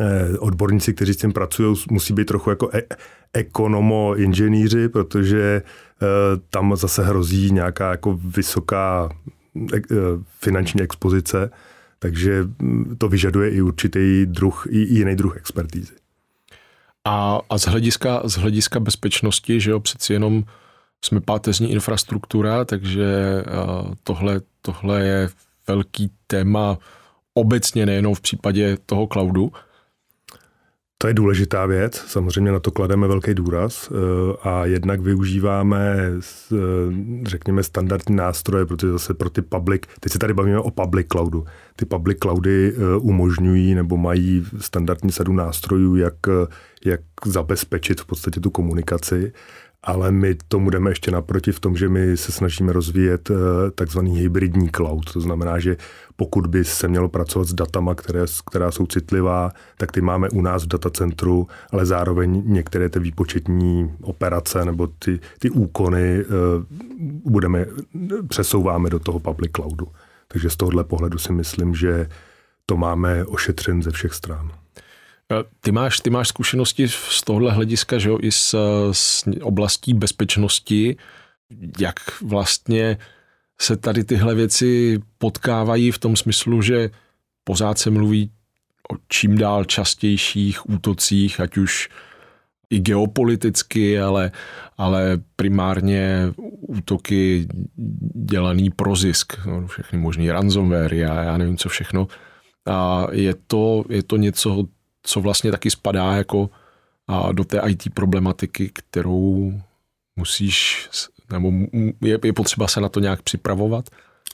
eh, 0.00 0.38
odborníci, 0.38 0.94
kteří 0.94 1.14
s 1.14 1.16
tím 1.16 1.32
pracují, 1.32 1.76
musí 1.90 2.14
být 2.14 2.24
trochu 2.24 2.50
jako 2.50 2.70
e- 2.72 2.96
ekonomo-inženýři, 3.32 4.88
protože 4.88 5.62
eh, 5.62 6.06
tam 6.50 6.76
zase 6.76 7.04
hrozí 7.04 7.50
nějaká 7.52 7.90
jako 7.90 8.20
vysoká 8.24 9.08
finanční 10.40 10.82
expozice, 10.82 11.50
takže 11.98 12.44
hm, 12.62 12.96
to 12.98 13.08
vyžaduje 13.08 13.50
i 13.50 13.62
určitý 13.62 14.26
druh, 14.26 14.66
i 14.70 14.78
jiný 14.78 15.16
druh 15.16 15.36
expertízy. 15.36 16.03
A, 17.04 17.40
a 17.50 17.58
z, 17.58 17.66
hlediska, 17.66 18.20
z 18.24 18.34
hlediska 18.34 18.80
bezpečnosti, 18.80 19.60
že 19.60 19.70
jo, 19.70 19.80
přeci 19.80 20.12
jenom 20.12 20.44
jsme 21.04 21.20
páteřní 21.20 21.70
infrastruktura, 21.70 22.64
takže 22.64 23.04
tohle, 24.02 24.40
tohle 24.62 25.02
je 25.02 25.28
velký 25.66 26.10
téma 26.26 26.78
obecně 27.34 27.86
nejenom 27.86 28.14
v 28.14 28.20
případě 28.20 28.76
toho 28.86 29.06
cloudu. 29.06 29.52
To 30.98 31.08
je 31.08 31.14
důležitá 31.14 31.66
věc, 31.66 32.04
samozřejmě 32.06 32.52
na 32.52 32.60
to 32.60 32.70
klademe 32.70 33.06
velký 33.08 33.34
důraz 33.34 33.90
e, 33.90 33.94
a 34.42 34.66
jednak 34.66 35.00
využíváme, 35.00 35.96
e, 35.96 36.20
řekněme, 37.26 37.62
standardní 37.62 38.16
nástroje, 38.16 38.66
protože 38.66 38.92
zase 38.92 39.14
pro 39.14 39.30
ty 39.30 39.42
public, 39.42 39.82
teď 40.00 40.12
se 40.12 40.18
tady 40.18 40.34
bavíme 40.34 40.58
o 40.58 40.70
public 40.70 41.06
cloudu. 41.12 41.44
Ty 41.76 41.84
public 41.84 42.18
cloudy 42.18 42.72
e, 42.76 42.96
umožňují 42.96 43.74
nebo 43.74 43.96
mají 43.96 44.46
standardní 44.58 45.12
sadu 45.12 45.32
nástrojů, 45.32 45.96
jak, 45.96 46.14
jak 46.84 47.00
zabezpečit 47.26 48.00
v 48.00 48.06
podstatě 48.06 48.40
tu 48.40 48.50
komunikaci 48.50 49.32
ale 49.84 50.12
my 50.12 50.34
tomu 50.48 50.70
jdeme 50.70 50.90
ještě 50.90 51.10
naproti 51.10 51.52
v 51.52 51.60
tom, 51.60 51.76
že 51.76 51.88
my 51.88 52.16
se 52.16 52.32
snažíme 52.32 52.72
rozvíjet 52.72 53.30
eh, 53.30 53.34
takzvaný 53.70 54.16
hybridní 54.16 54.70
cloud. 54.70 55.12
To 55.12 55.20
znamená, 55.20 55.58
že 55.58 55.76
pokud 56.16 56.46
by 56.46 56.64
se 56.64 56.88
mělo 56.88 57.08
pracovat 57.08 57.48
s 57.48 57.54
datama, 57.54 57.94
které, 57.94 58.24
která 58.46 58.70
jsou 58.70 58.86
citlivá, 58.86 59.50
tak 59.76 59.92
ty 59.92 60.00
máme 60.00 60.28
u 60.28 60.40
nás 60.40 60.64
v 60.64 60.68
datacentru, 60.68 61.46
ale 61.72 61.86
zároveň 61.86 62.42
některé 62.46 62.88
ty 62.88 62.98
výpočetní 62.98 63.94
operace 64.02 64.64
nebo 64.64 64.86
ty, 64.86 65.20
ty 65.38 65.50
úkony 65.50 66.20
eh, 66.20 66.24
budeme, 67.24 67.66
přesouváme 68.28 68.90
do 68.90 68.98
toho 68.98 69.20
public 69.20 69.52
cloudu. 69.52 69.88
Takže 70.28 70.50
z 70.50 70.56
tohohle 70.56 70.84
pohledu 70.84 71.18
si 71.18 71.32
myslím, 71.32 71.74
že 71.74 72.08
to 72.66 72.76
máme 72.76 73.24
ošetřen 73.24 73.82
ze 73.82 73.90
všech 73.90 74.14
stran. 74.14 74.63
Eh, 75.32 75.44
ty 75.60 75.72
máš, 75.72 76.00
ty 76.00 76.10
máš 76.10 76.28
zkušenosti 76.28 76.88
z 76.88 77.22
tohohle 77.24 77.52
hlediska, 77.52 77.98
že 77.98 78.08
jo, 78.08 78.18
i 78.22 78.32
z, 78.32 78.54
z 78.92 79.24
oblastí 79.42 79.94
bezpečnosti, 79.94 80.96
jak 81.80 82.22
vlastně 82.22 82.98
se 83.60 83.76
tady 83.76 84.04
tyhle 84.04 84.34
věci 84.34 84.98
potkávají 85.18 85.90
v 85.90 85.98
tom 85.98 86.16
smyslu, 86.16 86.62
že 86.62 86.90
pořád 87.44 87.78
se 87.78 87.90
mluví 87.90 88.30
o 88.92 88.96
čím 89.08 89.38
dál 89.38 89.64
častějších 89.64 90.70
útocích, 90.70 91.40
ať 91.40 91.56
už 91.56 91.88
i 92.70 92.80
geopoliticky, 92.80 94.00
ale, 94.00 94.30
ale 94.78 95.22
primárně 95.36 96.32
útoky 96.60 97.46
dělaný 98.14 98.70
pro 98.70 98.96
zisk, 98.96 99.46
no, 99.46 99.66
všechny 99.66 99.98
možný 99.98 100.30
ransomware 100.30 100.94
a 101.10 101.22
já 101.22 101.36
nevím 101.36 101.56
co 101.56 101.68
všechno. 101.68 102.06
A 102.66 103.06
je 103.12 103.34
to, 103.46 103.84
je 103.88 104.02
to 104.02 104.16
něco, 104.16 104.64
co 105.04 105.20
vlastně 105.20 105.50
taky 105.50 105.70
spadá 105.70 106.12
jako 106.12 106.50
a 107.08 107.32
do 107.32 107.44
té 107.44 107.60
IT 107.66 107.94
problematiky, 107.94 108.70
kterou 108.72 109.52
musíš, 110.16 110.88
nebo 111.32 111.52
je, 112.00 112.18
je 112.24 112.32
potřeba 112.32 112.68
se 112.68 112.80
na 112.80 112.88
to 112.88 113.00
nějak 113.00 113.22
připravovat? 113.22 113.84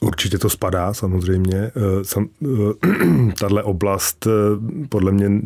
Určitě 0.01 0.37
to 0.37 0.49
spadá, 0.49 0.93
samozřejmě. 0.93 1.57
Eh, 1.57 2.19
eh, 2.43 3.33
tahle 3.39 3.63
oblast 3.63 4.27
eh, 4.27 4.29
podle 4.89 5.11
mě 5.11 5.41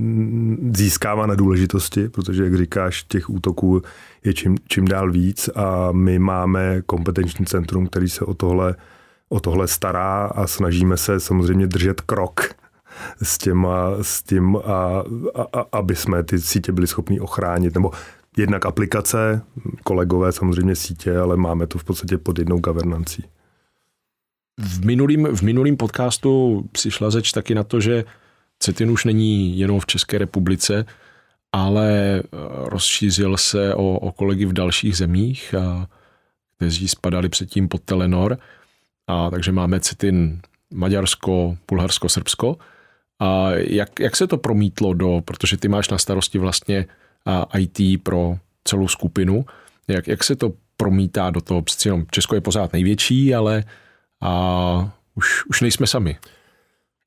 získává 0.74 1.26
na 1.26 1.36
důležitosti, 1.36 2.10
protože, 2.10 2.44
jak 2.44 2.58
říkáš, 2.58 3.04
těch 3.04 3.30
útoků 3.30 3.82
je 4.24 4.34
čím, 4.34 4.58
čím 4.68 4.88
dál 4.88 5.12
víc 5.12 5.50
a 5.56 5.92
my 5.92 6.20
máme 6.20 6.82
kompetenční 6.86 7.46
centrum, 7.46 7.88
který 7.88 8.10
se 8.10 8.26
o 8.26 8.34
tohle, 8.34 8.76
o 9.30 9.40
tohle 9.40 9.68
stará 9.68 10.26
a 10.26 10.48
snažíme 10.48 10.98
se 10.98 11.20
samozřejmě 11.20 11.68
držet 11.68 12.02
krok 12.02 12.50
s, 13.24 13.38
těma, 13.38 13.92
s 14.02 14.24
tím, 14.24 14.56
a, 14.56 15.04
a, 15.54 15.66
aby 15.72 15.96
jsme 15.96 16.24
ty 16.24 16.40
sítě 16.40 16.72
byli 16.72 16.88
schopni 16.88 17.20
ochránit, 17.20 17.74
nebo 17.74 17.92
jednak 18.38 18.66
aplikace, 18.66 19.42
kolegové 19.84 20.32
samozřejmě 20.32 20.76
sítě, 20.76 21.18
ale 21.18 21.38
máme 21.38 21.68
to 21.68 21.78
v 21.78 21.84
podstatě 21.84 22.18
pod 22.18 22.40
jednou 22.40 22.60
governancí. 22.60 23.24
V 24.58 24.86
minulým, 24.86 25.28
v 25.36 25.42
minulým 25.42 25.78
podcastu 25.78 26.64
přišla 26.72 27.10
řeč 27.10 27.32
taky 27.32 27.56
na 27.56 27.64
to, 27.64 27.80
že 27.80 28.04
CETIN 28.60 28.92
už 28.92 29.06
není 29.06 29.60
jenom 29.60 29.80
v 29.80 29.86
České 29.86 30.18
republice, 30.18 30.86
ale 31.52 32.20
eh, 32.20 32.22
rozšířil 32.50 33.38
se 33.38 33.76
o, 33.76 34.00
o 34.00 34.12
kolegy 34.12 34.46
v 34.46 34.54
dalších 34.54 34.98
zemích, 34.98 35.56
a, 35.56 35.88
kteří 36.58 36.88
spadali 36.88 37.30
předtím 37.30 37.68
pod 37.68 37.82
Telenor. 37.82 38.38
A 39.08 39.30
takže 39.30 39.52
máme 39.52 39.80
CETIN 39.80 40.42
Maďarsko, 40.74 41.58
Bulharsko, 41.68 42.10
Srbsko. 42.10 42.58
A 43.20 43.52
jak, 43.52 44.00
jak 44.00 44.16
se 44.16 44.28
to 44.28 44.38
promítlo 44.38 44.94
do, 44.94 45.22
protože 45.26 45.58
ty 45.58 45.68
máš 45.68 45.90
na 45.90 45.98
starosti 45.98 46.40
vlastně 46.40 46.86
IT 47.58 48.04
pro 48.04 48.38
celou 48.64 48.88
skupinu, 48.88 49.46
jak, 49.88 50.08
jak 50.08 50.24
se 50.24 50.36
to 50.36 50.54
promítá 50.78 51.30
do 51.30 51.42
toho, 51.42 51.64
Česko 52.12 52.36
je 52.36 52.42
pořád 52.42 52.74
největší, 52.74 53.36
ale 53.36 53.64
a 54.22 54.98
už, 55.16 55.46
už 55.46 55.62
nejsme 55.62 55.88
sami. 55.88 56.18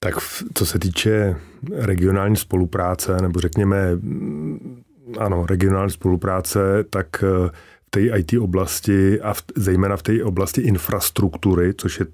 Tak 0.00 0.14
co 0.54 0.66
se 0.66 0.78
týče 0.78 1.36
regionální 1.72 2.36
spolupráce, 2.36 3.16
nebo 3.22 3.40
řekněme, 3.40 3.94
mm, 3.94 4.82
ano, 5.18 5.46
regionální 5.46 5.90
spolupráce, 5.90 6.84
tak 6.90 7.24
eh, 7.24 7.50
v 7.86 7.90
té 7.90 8.00
IT 8.00 8.32
oblasti 8.40 9.20
a 9.20 9.34
v, 9.34 9.42
zejména 9.56 9.96
v 9.96 10.02
té 10.02 10.24
oblasti 10.24 10.60
infrastruktury, 10.60 11.74
což 11.74 12.00
je 12.00 12.06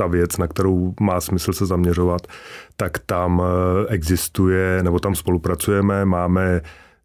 ta 0.00 0.06
věc, 0.06 0.36
na 0.38 0.46
kterou 0.46 0.94
má 1.00 1.20
smysl 1.20 1.52
se 1.52 1.66
zaměřovat, 1.66 2.26
tak 2.76 2.98
tam 2.98 3.42
eh, 3.42 3.86
existuje, 3.88 4.82
nebo 4.82 4.98
tam 4.98 5.14
spolupracujeme, 5.14 6.04
máme 6.04 6.60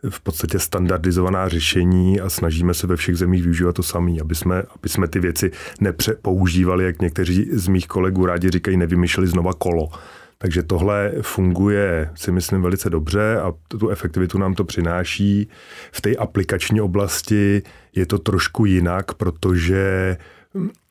v 0.09 0.21
podstatě 0.21 0.59
standardizovaná 0.59 1.47
řešení 1.49 2.21
a 2.21 2.29
snažíme 2.29 2.73
se 2.73 2.87
ve 2.87 2.95
všech 2.95 3.17
zemích 3.17 3.41
využívat 3.43 3.75
to 3.75 3.83
samé, 3.83 4.11
aby 4.21 4.35
jsme, 4.35 4.63
aby 4.75 4.89
jsme 4.89 5.07
ty 5.07 5.19
věci 5.19 5.51
nepoužívali, 5.81 6.85
jak 6.85 7.01
někteří 7.01 7.49
z 7.51 7.67
mých 7.67 7.87
kolegů 7.87 8.25
rádi 8.25 8.49
říkají, 8.49 8.77
nevymýšleli 8.77 9.27
znova 9.27 9.53
kolo. 9.53 9.89
Takže 10.37 10.63
tohle 10.63 11.11
funguje, 11.21 12.09
si 12.15 12.31
myslím, 12.31 12.61
velice 12.61 12.89
dobře 12.89 13.39
a 13.39 13.53
tu 13.67 13.89
efektivitu 13.89 14.37
nám 14.37 14.53
to 14.53 14.63
přináší. 14.63 15.49
V 15.91 16.01
té 16.01 16.15
aplikační 16.15 16.81
oblasti 16.81 17.61
je 17.95 18.05
to 18.05 18.19
trošku 18.19 18.65
jinak, 18.65 19.13
protože 19.13 20.17
Eh, 20.55 20.84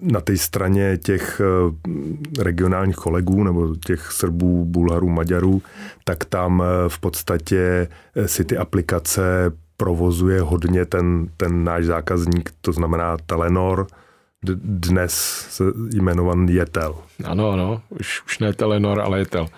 na 0.00 0.20
té 0.20 0.36
straně 0.36 0.98
těch 0.98 1.40
eh, 1.40 2.42
regionálních 2.42 2.96
kolegů 2.96 3.44
nebo 3.44 3.76
těch 3.76 4.12
Srbů, 4.12 4.64
Bulharů, 4.64 5.08
Maďarů, 5.08 5.62
tak 6.04 6.24
tam 6.24 6.62
eh, 6.62 6.88
v 6.88 6.98
podstatě 6.98 7.88
si 8.26 8.44
ty 8.44 8.56
aplikace 8.56 9.52
provozuje 9.76 10.40
hodně 10.40 10.84
ten, 10.84 11.28
ten 11.36 11.64
náš 11.64 11.84
zákazník, 11.84 12.50
to 12.60 12.72
znamená 12.72 13.16
Telenor, 13.26 13.86
dnes 14.62 15.44
jmenovan 15.94 16.48
Jetel. 16.48 16.96
Ano, 17.24 17.50
ano, 17.50 17.82
už, 18.00 18.22
už 18.26 18.38
ne 18.38 18.52
Telenor, 18.52 19.00
ale 19.00 19.18
Jetel. 19.18 19.48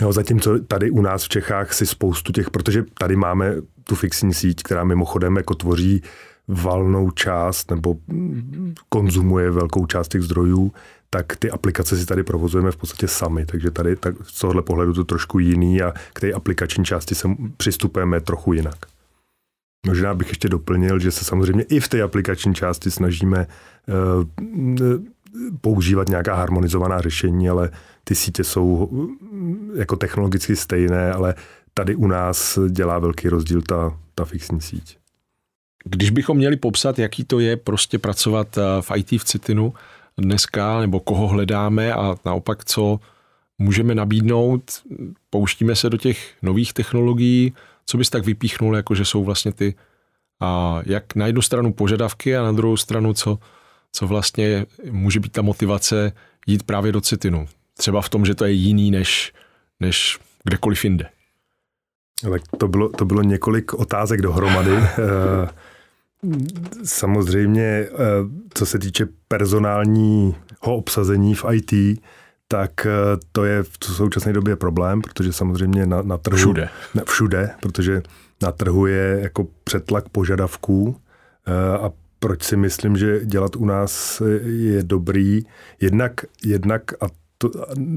Jo, 0.00 0.12
zatímco 0.12 0.58
tady 0.58 0.90
u 0.90 1.02
nás 1.02 1.24
v 1.24 1.28
Čechách 1.28 1.72
si 1.72 1.86
spoustu 1.86 2.32
těch, 2.32 2.50
protože 2.50 2.84
tady 2.98 3.16
máme 3.16 3.54
tu 3.84 3.94
fixní 3.94 4.34
síť, 4.34 4.62
která 4.62 4.84
mimochodem 4.84 5.36
jako 5.36 5.54
tvoří 5.54 6.02
valnou 6.48 7.10
část 7.10 7.70
nebo 7.70 7.96
konzumuje 8.88 9.50
velkou 9.50 9.86
část 9.86 10.08
těch 10.08 10.22
zdrojů, 10.22 10.72
tak 11.10 11.36
ty 11.36 11.50
aplikace 11.50 11.96
si 11.96 12.06
tady 12.06 12.22
provozujeme 12.22 12.70
v 12.70 12.76
podstatě 12.76 13.08
sami. 13.08 13.46
Takže 13.46 13.70
tady 13.70 13.96
tak 13.96 14.14
z 14.22 14.40
tohohle 14.40 14.62
pohledu 14.62 14.94
to 14.94 15.04
trošku 15.04 15.38
jiný 15.38 15.82
a 15.82 15.92
k 16.12 16.20
té 16.20 16.32
aplikační 16.32 16.84
části 16.84 17.14
se 17.14 17.28
přistupujeme 17.56 18.20
trochu 18.20 18.52
jinak. 18.52 18.76
Možná 19.86 20.14
bych 20.14 20.28
ještě 20.28 20.48
doplnil, 20.48 20.98
že 20.98 21.10
se 21.10 21.24
samozřejmě 21.24 21.62
i 21.62 21.80
v 21.80 21.88
té 21.88 22.02
aplikační 22.02 22.54
části 22.54 22.90
snažíme 22.90 23.46
uh, 23.86 24.24
používat 25.60 26.08
nějaká 26.08 26.34
harmonizovaná 26.34 27.00
řešení, 27.00 27.48
ale 27.48 27.70
ty 28.04 28.14
sítě 28.14 28.44
jsou 28.44 28.90
jako 29.74 29.96
technologicky 29.96 30.56
stejné, 30.56 31.12
ale 31.12 31.34
tady 31.74 31.94
u 31.94 32.06
nás 32.06 32.58
dělá 32.68 32.98
velký 32.98 33.28
rozdíl 33.28 33.62
ta, 33.62 33.98
ta 34.14 34.24
fixní 34.24 34.60
síť. 34.60 34.98
Když 35.84 36.10
bychom 36.10 36.36
měli 36.36 36.56
popsat, 36.56 36.98
jaký 36.98 37.24
to 37.24 37.40
je 37.40 37.56
prostě 37.56 37.98
pracovat 37.98 38.58
eh, 38.58 38.62
v 38.80 38.90
IT 38.96 39.10
v 39.10 39.24
Citinu 39.24 39.74
dneska, 40.18 40.80
nebo 40.80 41.00
koho 41.00 41.28
hledáme 41.28 41.92
a 41.94 42.16
naopak 42.24 42.64
co 42.64 43.00
můžeme 43.58 43.94
nabídnout, 43.94 44.62
pouštíme 45.30 45.76
se 45.76 45.90
do 45.90 45.96
těch 45.96 46.34
nových 46.42 46.72
technologií, 46.72 47.52
co 47.86 47.98
bys 47.98 48.10
tak 48.10 48.24
vypíchnul, 48.24 48.76
jako 48.76 48.94
že 48.94 49.04
jsou 49.04 49.24
vlastně 49.24 49.52
ty, 49.52 49.74
a 50.40 50.80
jak 50.86 51.14
na 51.14 51.26
jednu 51.26 51.42
stranu 51.42 51.72
požadavky 51.72 52.36
a 52.36 52.42
na 52.42 52.52
druhou 52.52 52.76
stranu, 52.76 53.14
co, 53.14 53.38
co 53.92 54.06
vlastně 54.06 54.66
může 54.90 55.20
být 55.20 55.32
ta 55.32 55.42
motivace 55.42 56.12
jít 56.46 56.62
právě 56.62 56.92
do 56.92 57.00
Citinu. 57.00 57.48
Třeba 57.76 58.02
v 58.02 58.08
tom, 58.08 58.26
že 58.26 58.34
to 58.34 58.44
je 58.44 58.52
jiný 58.52 58.90
než, 58.90 59.32
než 59.80 60.18
kdekoliv 60.44 60.84
jinde. 60.84 61.08
Tak 62.22 62.42
to 62.58 62.68
bylo, 62.68 62.88
to 62.88 63.04
bylo 63.04 63.22
několik 63.22 63.74
otázek 63.74 64.22
dohromady. 64.22 64.76
Samozřejmě, 66.84 67.62
eh, 67.62 67.88
co 68.54 68.66
se 68.66 68.78
týče 68.78 69.06
personálního 69.28 70.34
obsazení 70.62 71.34
v 71.34 71.44
IT, 71.52 72.00
tak 72.48 72.86
eh, 72.86 72.90
to 73.32 73.44
je 73.44 73.62
v 73.62 73.84
současné 73.84 74.32
době 74.32 74.56
problém, 74.56 75.02
protože 75.02 75.32
samozřejmě 75.32 75.86
na, 75.86 76.02
na 76.02 76.18
trhu... 76.18 76.36
Všude. 76.36 76.68
Ne, 76.94 77.02
všude, 77.06 77.50
protože 77.62 78.02
na 78.42 78.52
trhu 78.52 78.86
je 78.86 79.18
jako 79.22 79.46
přetlak 79.64 80.08
požadavků 80.08 80.96
eh, 81.46 81.78
a 81.78 81.90
proč 82.18 82.42
si 82.42 82.56
myslím, 82.56 82.96
že 82.96 83.24
dělat 83.24 83.56
u 83.56 83.64
nás 83.64 84.22
je 84.44 84.82
dobrý. 84.82 85.42
Jednak, 85.80 86.12
jednak 86.44 86.92
a 86.92 87.06
to, 87.38 87.50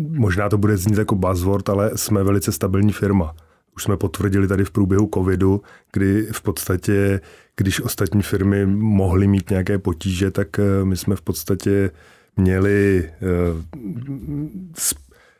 možná 0.09 0.49
to 0.49 0.57
bude 0.57 0.77
znít 0.77 0.97
jako 0.97 1.15
buzzword, 1.15 1.69
ale 1.69 1.91
jsme 1.95 2.23
velice 2.23 2.51
stabilní 2.51 2.91
firma. 2.91 3.35
Už 3.75 3.83
jsme 3.83 3.97
potvrdili 3.97 4.47
tady 4.47 4.65
v 4.65 4.71
průběhu 4.71 5.09
covidu, 5.13 5.61
kdy 5.93 6.27
v 6.31 6.41
podstatě 6.41 7.21
když 7.61 7.81
ostatní 7.81 8.21
firmy 8.21 8.65
mohly 8.65 9.27
mít 9.27 9.49
nějaké 9.49 9.77
potíže, 9.77 10.31
tak 10.31 10.59
eh, 10.59 10.85
my 10.85 10.97
jsme 10.97 11.15
v 11.15 11.21
podstatě 11.21 11.91
měli 12.37 13.03
eh, 13.05 13.17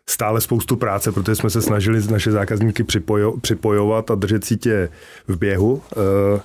stále 0.09 0.41
spoustu 0.41 0.75
práce, 0.75 1.11
protože 1.11 1.35
jsme 1.35 1.49
se 1.49 1.61
snažili 1.61 2.01
naše 2.11 2.31
zákazníky 2.31 2.83
připojo, 2.83 3.37
připojovat 3.37 4.11
a 4.11 4.15
držet 4.15 4.45
sítě 4.45 4.89
v 5.27 5.37
běhu. 5.37 5.81
Eh, 5.91 6.41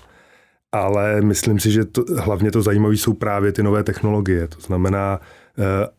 ale 0.72 1.20
myslím 1.20 1.60
si, 1.60 1.70
že 1.70 1.84
to, 1.84 2.04
hlavně 2.18 2.50
to 2.50 2.62
zajímavé 2.62 2.94
jsou 2.94 3.12
právě 3.12 3.52
ty 3.52 3.62
nové 3.62 3.82
technologie. 3.82 4.48
To 4.48 4.60
znamená, 4.60 5.20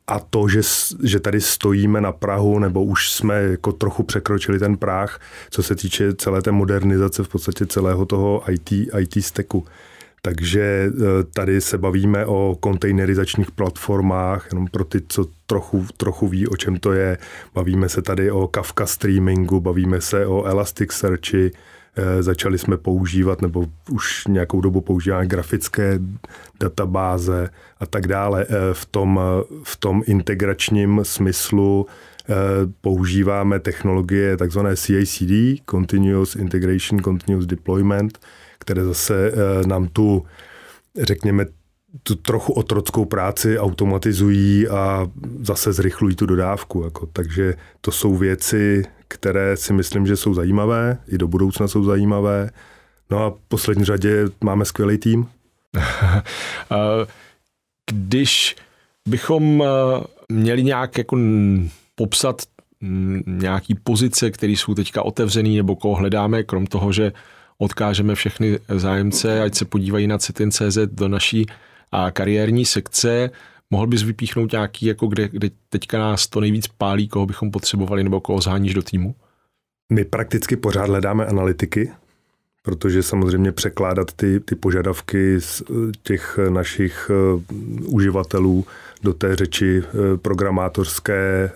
a 0.08 0.20
to, 0.20 0.48
že, 0.48 0.62
že 1.04 1.20
tady 1.20 1.42
stojíme 1.42 2.02
na 2.02 2.12
Prahu, 2.12 2.60
nebo 2.60 2.84
už 2.84 3.12
jsme 3.12 3.44
jako 3.44 3.72
trochu 3.72 4.04
překročili 4.04 4.60
ten 4.60 4.78
práh, 4.78 5.20
co 5.50 5.64
se 5.64 5.76
týče 5.76 6.16
celé 6.16 6.42
té 6.42 6.52
modernizace 6.52 7.24
v 7.24 7.28
podstatě 7.28 7.66
celého 7.66 8.06
toho 8.06 8.44
IT, 8.52 8.72
IT 9.00 9.26
stacku. 9.26 9.66
Takže 10.22 10.62
e, 10.62 10.92
tady 11.34 11.62
se 11.62 11.78
bavíme 11.78 12.26
o 12.26 12.58
kontejnerizačních 12.60 13.52
platformách, 13.52 14.48
jenom 14.52 14.68
pro 14.68 14.84
ty, 14.84 15.02
co 15.08 15.26
trochu, 15.46 15.86
trochu 15.98 16.28
ví, 16.28 16.48
o 16.48 16.56
čem 16.56 16.80
to 16.80 16.92
je. 16.94 17.18
Bavíme 17.54 17.90
se 17.90 18.02
tady 18.02 18.32
o 18.32 18.48
Kafka 18.48 18.86
streamingu, 18.86 19.60
bavíme 19.60 20.02
se 20.02 20.26
o 20.26 20.44
Elasticsearchi, 20.44 21.52
Eh, 21.52 21.77
začali 22.20 22.58
jsme 22.58 22.78
používat, 22.78 23.42
nebo 23.42 23.66
už 23.92 24.28
nějakou 24.28 24.62
dobu 24.62 24.82
používáme 24.82 25.28
grafické 25.28 26.00
databáze 26.60 27.50
a 27.80 27.86
tak 27.86 28.08
dále. 28.08 28.46
Eh, 28.50 28.74
v 28.74 28.86
tom, 28.86 29.20
v 29.64 29.76
tom 29.78 30.04
integračním 30.06 31.00
smyslu 31.04 31.86
eh, 31.90 32.34
používáme 32.82 33.60
technologie 33.60 34.38
takzvané 34.38 34.76
CICD, 34.76 35.64
Continuous 35.70 36.36
Integration, 36.36 37.00
Continuous 37.00 37.46
Deployment, 37.46 38.20
které 38.60 38.84
zase 38.84 39.32
nám 39.66 39.88
tu, 39.88 40.26
řekněme, 41.02 41.46
tu 42.04 42.16
trochu 42.16 42.54
otrockou 42.54 43.06
práci 43.06 43.60
automatizují 43.60 44.68
a 44.68 45.08
zase 45.42 45.74
zrychlují 45.74 46.16
tu 46.16 46.26
dodávku. 46.26 46.84
Jako. 46.84 47.06
Takže 47.06 47.54
to 47.82 47.92
jsou 47.92 48.16
věci, 48.16 48.84
které 49.08 49.58
si 49.58 49.74
myslím, 49.74 50.08
že 50.08 50.16
jsou 50.16 50.34
zajímavé, 50.34 50.98
i 51.08 51.18
do 51.18 51.28
budoucna 51.28 51.68
jsou 51.68 51.84
zajímavé. 51.84 52.50
No 53.12 53.26
a 53.26 53.30
v 53.30 53.40
poslední 53.48 53.86
řadě 53.86 54.26
máme 54.44 54.66
skvělý 54.66 54.98
tým. 54.98 55.28
Když 57.92 58.56
bychom 59.08 59.64
měli 60.32 60.64
nějak 60.64 60.98
jako 60.98 61.18
popsat 61.96 62.42
nějaký 63.26 63.76
pozice, 63.76 64.32
které 64.32 64.52
jsou 64.52 64.76
teďka 64.76 65.04
otevřený 65.04 65.58
nebo 65.58 65.76
koho 65.76 65.96
hledáme, 65.96 66.44
krom 66.44 66.68
toho, 66.68 66.92
že 66.92 67.12
odkážeme 67.58 68.16
všechny 68.16 68.60
zájemce, 68.76 69.42
ať 69.42 69.56
se 69.56 69.66
podívají 69.66 70.08
na 70.08 70.18
Citin.cz 70.18 70.78
do 70.86 71.08
naší 71.08 71.46
kariérní 72.14 72.66
sekce. 72.66 73.30
Mohl 73.70 73.88
bys 73.88 74.04
vypíchnout 74.04 74.52
nějaký, 74.52 74.86
jako 74.86 75.08
kde, 75.08 75.28
kde 75.28 75.50
teďka 75.70 76.00
nás 76.00 76.28
to 76.28 76.40
nejvíc 76.40 76.68
pálí, 76.68 77.08
koho 77.08 77.26
bychom 77.26 77.52
potřebovali 77.52 78.04
nebo 78.04 78.22
koho 78.22 78.42
zháníš 78.42 78.74
do 78.74 78.82
týmu? 78.82 79.16
My 79.94 80.06
prakticky 80.06 80.56
pořád 80.56 80.88
hledáme 80.88 81.26
analytiky, 81.26 81.92
protože 82.64 83.04
samozřejmě 83.04 83.52
překládat 83.52 84.12
ty, 84.12 84.40
ty 84.40 84.56
požadavky 84.56 85.42
z 85.42 85.62
eh, 85.62 85.74
těch 86.04 86.40
našich 86.50 87.12
uh, 87.36 87.96
uživatelů 87.96 88.66
do 89.04 89.14
té 89.14 89.36
řeči 89.36 89.84
programátorské 90.22 91.52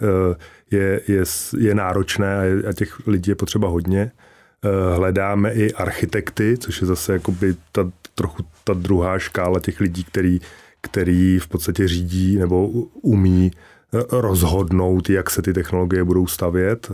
je, 0.71 1.01
je, 1.07 1.23
je 1.57 1.75
náročné 1.75 2.43
a 2.69 2.73
těch 2.73 3.07
lidí 3.07 3.31
je 3.31 3.35
potřeba 3.35 3.67
hodně. 3.67 4.11
Hledáme 4.95 5.53
i 5.53 5.73
architekty, 5.73 6.57
což 6.57 6.81
je 6.81 6.87
zase 6.87 7.13
jakoby 7.13 7.55
ta, 7.71 7.91
trochu 8.15 8.45
ta 8.63 8.73
druhá 8.73 9.19
škála 9.19 9.59
těch 9.59 9.79
lidí, 9.79 10.03
který, 10.03 10.41
který 10.81 11.39
v 11.39 11.47
podstatě 11.47 11.87
řídí 11.87 12.37
nebo 12.37 12.67
umí 13.01 13.51
rozhodnout, 14.11 15.09
jak 15.09 15.29
se 15.29 15.41
ty 15.41 15.53
technologie 15.53 16.03
budou 16.03 16.27
stavět 16.27 16.91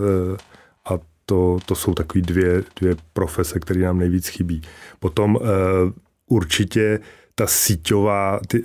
a 0.85 0.99
to, 1.25 1.57
to 1.65 1.75
jsou 1.75 1.93
takové 1.93 2.21
dvě, 2.21 2.63
dvě 2.79 2.95
profese, 3.13 3.59
které 3.59 3.79
nám 3.79 3.99
nejvíc 3.99 4.27
chybí. 4.27 4.61
Potom 4.99 5.35
uh, 5.35 5.41
určitě 6.27 6.99
ta 7.39 7.47
síťová, 7.47 8.39
ty, 8.47 8.63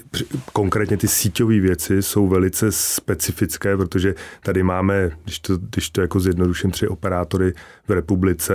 konkrétně 0.53 0.97
ty 0.97 1.09
síťové 1.09 1.61
věci 1.61 2.03
jsou 2.03 2.29
velice 2.29 2.73
specifické, 2.73 3.77
protože 3.77 4.15
tady 4.43 4.63
máme, 4.63 5.11
když 5.25 5.39
to, 5.39 5.57
když 5.57 5.91
to 5.91 6.01
jako 6.01 6.21
zjednoduším, 6.21 6.71
tři 6.71 6.89
operátory 6.89 7.53
v 7.89 7.91
republice, 7.91 8.55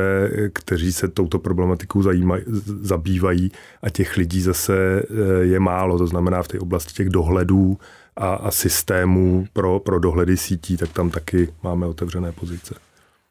kteří 0.54 0.94
se 0.94 1.08
touto 1.08 1.40
problematikou 1.40 2.02
zajímaj, 2.02 2.42
zabývají 2.82 3.52
a 3.82 3.90
těch 3.90 4.18
lidí 4.18 4.42
zase 4.42 4.76
eh, 5.02 5.44
je 5.44 5.60
málo, 5.60 5.98
to 5.98 6.08
znamená 6.08 6.44
v 6.44 6.48
té 6.48 6.60
oblasti 6.60 6.94
těch 6.94 7.10
dohledů 7.10 7.78
a, 8.16 8.34
a 8.34 8.52
systémů 8.52 9.48
pro, 9.54 9.80
pro 9.80 10.00
dohledy 10.00 10.38
sítí, 10.38 10.78
tak 10.78 10.94
tam 10.94 11.10
taky 11.10 11.54
máme 11.64 11.86
otevřené 11.86 12.32
pozice. 12.32 12.76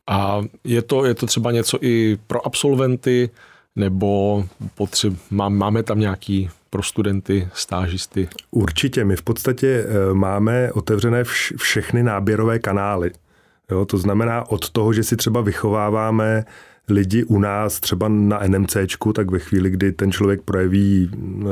A 0.07 0.43
je 0.65 0.83
to, 0.83 1.05
je 1.05 1.15
to 1.15 1.27
třeba 1.27 1.53
něco 1.53 1.79
i 1.81 2.19
pro 2.27 2.47
absolventy, 2.47 3.31
nebo 3.77 4.45
potřeb, 4.75 5.15
má, 5.31 5.49
máme 5.49 5.83
tam 5.83 6.01
nějaký 6.01 6.51
pro 6.71 6.83
studenty, 6.83 7.49
stážisty? 7.55 8.29
Určitě, 8.51 9.05
my 9.05 9.17
v 9.17 9.23
podstatě 9.23 9.87
eh, 9.89 10.15
máme 10.15 10.73
otevřené 10.73 11.25
vš, 11.25 11.53
všechny 11.57 12.03
náběrové 12.03 12.59
kanály. 12.59 13.11
Jo, 13.71 13.85
to 13.85 13.99
znamená 13.99 14.51
od 14.51 14.71
toho, 14.71 14.93
že 14.93 15.03
si 15.03 15.17
třeba 15.17 15.41
vychováváme 15.41 16.45
lidi 16.89 17.25
u 17.25 17.39
nás 17.39 17.81
třeba 17.81 18.09
na 18.09 18.41
NMCčku, 18.47 19.13
tak 19.13 19.31
ve 19.31 19.39
chvíli, 19.39 19.71
kdy 19.71 19.93
ten 19.93 20.13
člověk 20.13 20.43
projeví 20.43 21.11
e, 21.11 21.47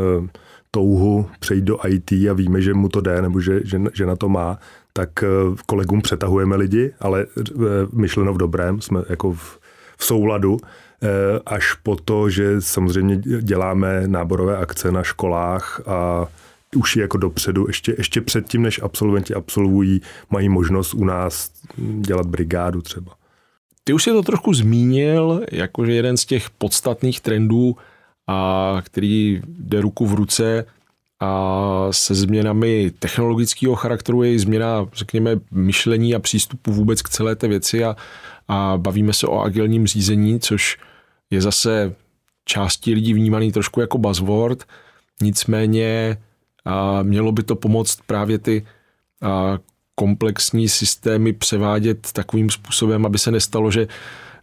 touhu 0.70 1.26
přejít 1.40 1.64
do 1.64 1.78
IT 1.88 2.12
a 2.12 2.32
víme, 2.32 2.62
že 2.62 2.74
mu 2.74 2.88
to 2.88 3.00
jde 3.00 3.22
nebo 3.22 3.40
že, 3.40 3.60
že, 3.64 3.80
že 3.94 4.06
na 4.06 4.16
to 4.16 4.28
má, 4.28 4.58
tak 4.92 5.22
e, 5.22 5.26
kolegům 5.66 6.02
přetahujeme 6.02 6.56
lidi, 6.56 6.92
ale 7.00 7.22
e, 7.22 7.26
myšleno 7.92 8.34
v 8.34 8.38
dobrém, 8.38 8.80
jsme 8.80 9.02
jako 9.08 9.32
v, 9.32 9.60
v 9.96 10.04
souladu, 10.04 10.58
až 11.46 11.74
po 11.74 11.96
to, 11.96 12.30
že 12.30 12.60
samozřejmě 12.60 13.16
děláme 13.40 14.02
náborové 14.06 14.56
akce 14.56 14.92
na 14.92 15.02
školách 15.02 15.80
a 15.86 16.26
už 16.76 16.96
je 16.96 17.02
jako 17.02 17.18
dopředu, 17.18 17.66
ještě, 17.66 17.94
ještě 17.98 18.20
předtím, 18.20 18.62
než 18.62 18.80
absolventi 18.82 19.34
absolvují, 19.34 20.00
mají 20.30 20.48
možnost 20.48 20.94
u 20.94 21.04
nás 21.04 21.50
dělat 22.00 22.26
brigádu 22.26 22.82
třeba. 22.82 23.12
Ty 23.84 23.92
už 23.92 24.02
si 24.02 24.10
to 24.10 24.22
trošku 24.22 24.54
zmínil, 24.54 25.40
jakože 25.52 25.92
jeden 25.92 26.16
z 26.16 26.24
těch 26.24 26.50
podstatných 26.50 27.20
trendů, 27.20 27.76
a 28.26 28.78
který 28.84 29.42
jde 29.46 29.80
ruku 29.80 30.06
v 30.06 30.14
ruce 30.14 30.64
a 31.20 31.88
se 31.90 32.14
změnami 32.14 32.92
technologického 32.98 33.74
charakteru 33.74 34.22
je 34.22 34.32
i 34.32 34.38
změna, 34.38 34.86
řekněme, 34.94 35.40
myšlení 35.50 36.14
a 36.14 36.18
přístupu 36.18 36.72
vůbec 36.72 37.02
k 37.02 37.08
celé 37.08 37.36
té 37.36 37.48
věci 37.48 37.84
a, 37.84 37.96
a 38.48 38.74
bavíme 38.76 39.12
se 39.12 39.26
o 39.26 39.40
agilním 39.40 39.86
řízení, 39.86 40.40
což 40.40 40.78
je 41.34 41.40
zase 41.40 41.94
části 42.44 42.94
lidí 42.94 43.14
vnímaný 43.14 43.52
trošku 43.52 43.80
jako 43.80 43.98
buzzword, 43.98 44.64
nicméně 45.22 46.16
a 46.64 47.02
mělo 47.02 47.32
by 47.32 47.42
to 47.42 47.56
pomoct 47.56 47.98
právě 48.06 48.38
ty 48.38 48.66
a, 49.22 49.58
komplexní 49.94 50.68
systémy 50.68 51.32
převádět 51.32 52.12
takovým 52.12 52.50
způsobem, 52.50 53.06
aby 53.06 53.18
se 53.18 53.30
nestalo, 53.30 53.70
že 53.70 53.88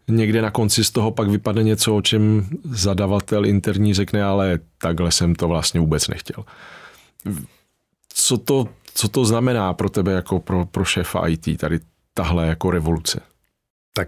někde 0.08 0.42
na 0.42 0.52
konci 0.52 0.84
z 0.84 0.92
toho 0.92 1.12
pak 1.12 1.30
vypadne 1.30 1.64
něco, 1.64 1.96
o 1.96 2.02
čem 2.02 2.50
zadavatel 2.64 3.46
interní 3.46 3.94
řekne, 3.94 4.24
ale 4.24 4.60
takhle 4.78 5.12
jsem 5.12 5.36
to 5.36 5.48
vlastně 5.48 5.80
vůbec 5.80 6.08
nechtěl. 6.08 6.46
Co 8.14 8.38
to, 8.38 8.68
co 8.94 9.08
to 9.08 9.26
znamená 9.26 9.74
pro 9.74 9.90
tebe 9.90 10.12
jako 10.12 10.40
pro, 10.40 10.66
pro 10.66 10.86
šéfa 10.86 11.28
IT, 11.28 11.58
tady 11.58 11.80
tahle 12.14 12.48
jako 12.48 12.72
revoluce? 12.72 13.22
Tak 13.94 14.08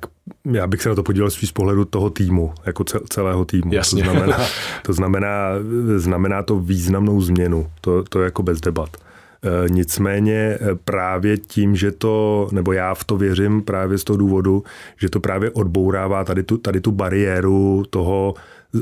já 0.51 0.67
bych 0.67 0.81
se 0.81 0.89
na 0.89 0.95
to 0.95 1.03
podíval 1.03 1.29
spíš 1.29 1.49
z 1.49 1.51
pohledu 1.51 1.85
toho 1.85 2.09
týmu, 2.09 2.53
jako 2.65 2.83
celého 3.09 3.45
týmu. 3.45 3.73
Jasně. 3.73 4.03
To 4.03 4.11
znamená, 4.11 4.37
to 4.81 4.93
znamená, 4.93 5.49
znamená 5.97 6.43
to 6.43 6.59
významnou 6.59 7.21
změnu, 7.21 7.69
to, 7.81 8.03
to 8.03 8.19
je 8.19 8.25
jako 8.25 8.43
bez 8.43 8.61
debat. 8.61 8.89
E, 8.97 9.69
nicméně 9.69 10.33
e, 10.33 10.59
právě 10.85 11.37
tím, 11.37 11.75
že 11.75 11.91
to, 11.91 12.47
nebo 12.51 12.73
já 12.73 12.93
v 12.93 13.03
to 13.03 13.17
věřím 13.17 13.61
právě 13.61 13.97
z 13.97 14.03
toho 14.03 14.17
důvodu, 14.17 14.63
že 14.97 15.09
to 15.09 15.19
právě 15.19 15.51
odbourává 15.51 16.23
tady 16.23 16.43
tu, 16.43 16.57
tady 16.57 16.81
tu 16.81 16.91
bariéru 16.91 17.83
toho 17.89 18.33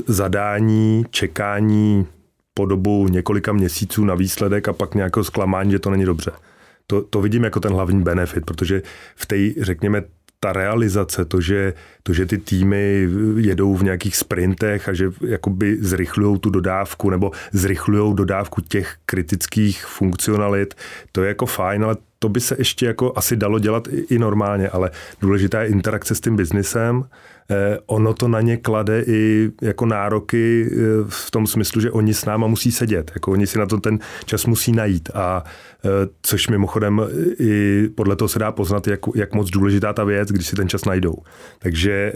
zadání, 0.06 1.04
čekání 1.10 2.06
po 2.54 2.66
dobu 2.66 3.08
několika 3.08 3.52
měsíců 3.52 4.04
na 4.04 4.14
výsledek 4.14 4.68
a 4.68 4.72
pak 4.72 4.94
nějakého 4.94 5.24
zklamání, 5.24 5.70
že 5.70 5.78
to 5.78 5.90
není 5.90 6.04
dobře. 6.04 6.30
To, 6.86 7.02
to 7.02 7.20
vidím 7.20 7.44
jako 7.44 7.60
ten 7.60 7.72
hlavní 7.72 8.02
benefit, 8.02 8.46
protože 8.46 8.82
v 9.16 9.26
té, 9.26 9.36
řekněme, 9.64 10.02
ta 10.42 10.52
realizace, 10.52 11.24
to 11.24 11.40
že, 11.40 11.74
to, 12.02 12.12
že 12.12 12.26
ty 12.26 12.38
týmy 12.38 13.08
jedou 13.36 13.76
v 13.76 13.82
nějakých 13.82 14.16
sprintech 14.16 14.88
a 14.88 14.92
že 14.92 15.10
jakoby 15.26 15.76
zrychlují 15.80 16.38
tu 16.38 16.50
dodávku 16.50 17.10
nebo 17.10 17.30
zrychlují 17.52 18.14
dodávku 18.14 18.60
těch 18.60 18.96
kritických 19.06 19.86
funkcionalit, 19.86 20.74
to 21.12 21.22
je 21.22 21.28
jako 21.28 21.46
fajn, 21.46 21.84
ale 21.84 21.96
to 22.18 22.28
by 22.28 22.40
se 22.40 22.54
ještě 22.58 22.86
jako 22.86 23.12
asi 23.16 23.36
dalo 23.36 23.58
dělat 23.58 23.88
i, 23.88 24.14
i 24.14 24.18
normálně, 24.18 24.68
ale 24.68 24.90
důležitá 25.20 25.62
je 25.62 25.68
interakce 25.68 26.14
s 26.14 26.20
tím 26.20 26.36
biznisem, 26.36 27.04
ono 27.86 28.14
to 28.14 28.28
na 28.28 28.40
ně 28.40 28.56
klade 28.56 29.04
i 29.06 29.50
jako 29.62 29.86
nároky 29.86 30.70
eh, 30.72 30.76
v 31.08 31.30
tom 31.30 31.46
smyslu, 31.46 31.80
že 31.80 31.90
oni 31.90 32.14
s 32.14 32.24
náma 32.24 32.46
musí 32.46 32.72
sedět, 32.72 33.10
jako 33.14 33.32
oni 33.32 33.46
si 33.46 33.58
na 33.58 33.66
to 33.66 33.80
ten 33.80 33.98
čas 34.24 34.46
musí 34.46 34.72
najít. 34.72 35.10
A 35.14 35.44
eh, 35.84 35.88
což 36.22 36.48
mimochodem 36.48 37.00
i 37.40 37.88
podle 37.94 38.16
toho 38.16 38.28
se 38.28 38.38
dá 38.38 38.52
poznat, 38.52 38.86
jak, 38.86 39.00
jak 39.14 39.34
moc 39.34 39.50
důležitá 39.50 39.92
ta 39.92 40.04
věc, 40.04 40.28
když 40.28 40.46
si 40.46 40.56
ten 40.56 40.68
čas 40.68 40.84
najdou. 40.84 41.14
Takže 41.58 42.12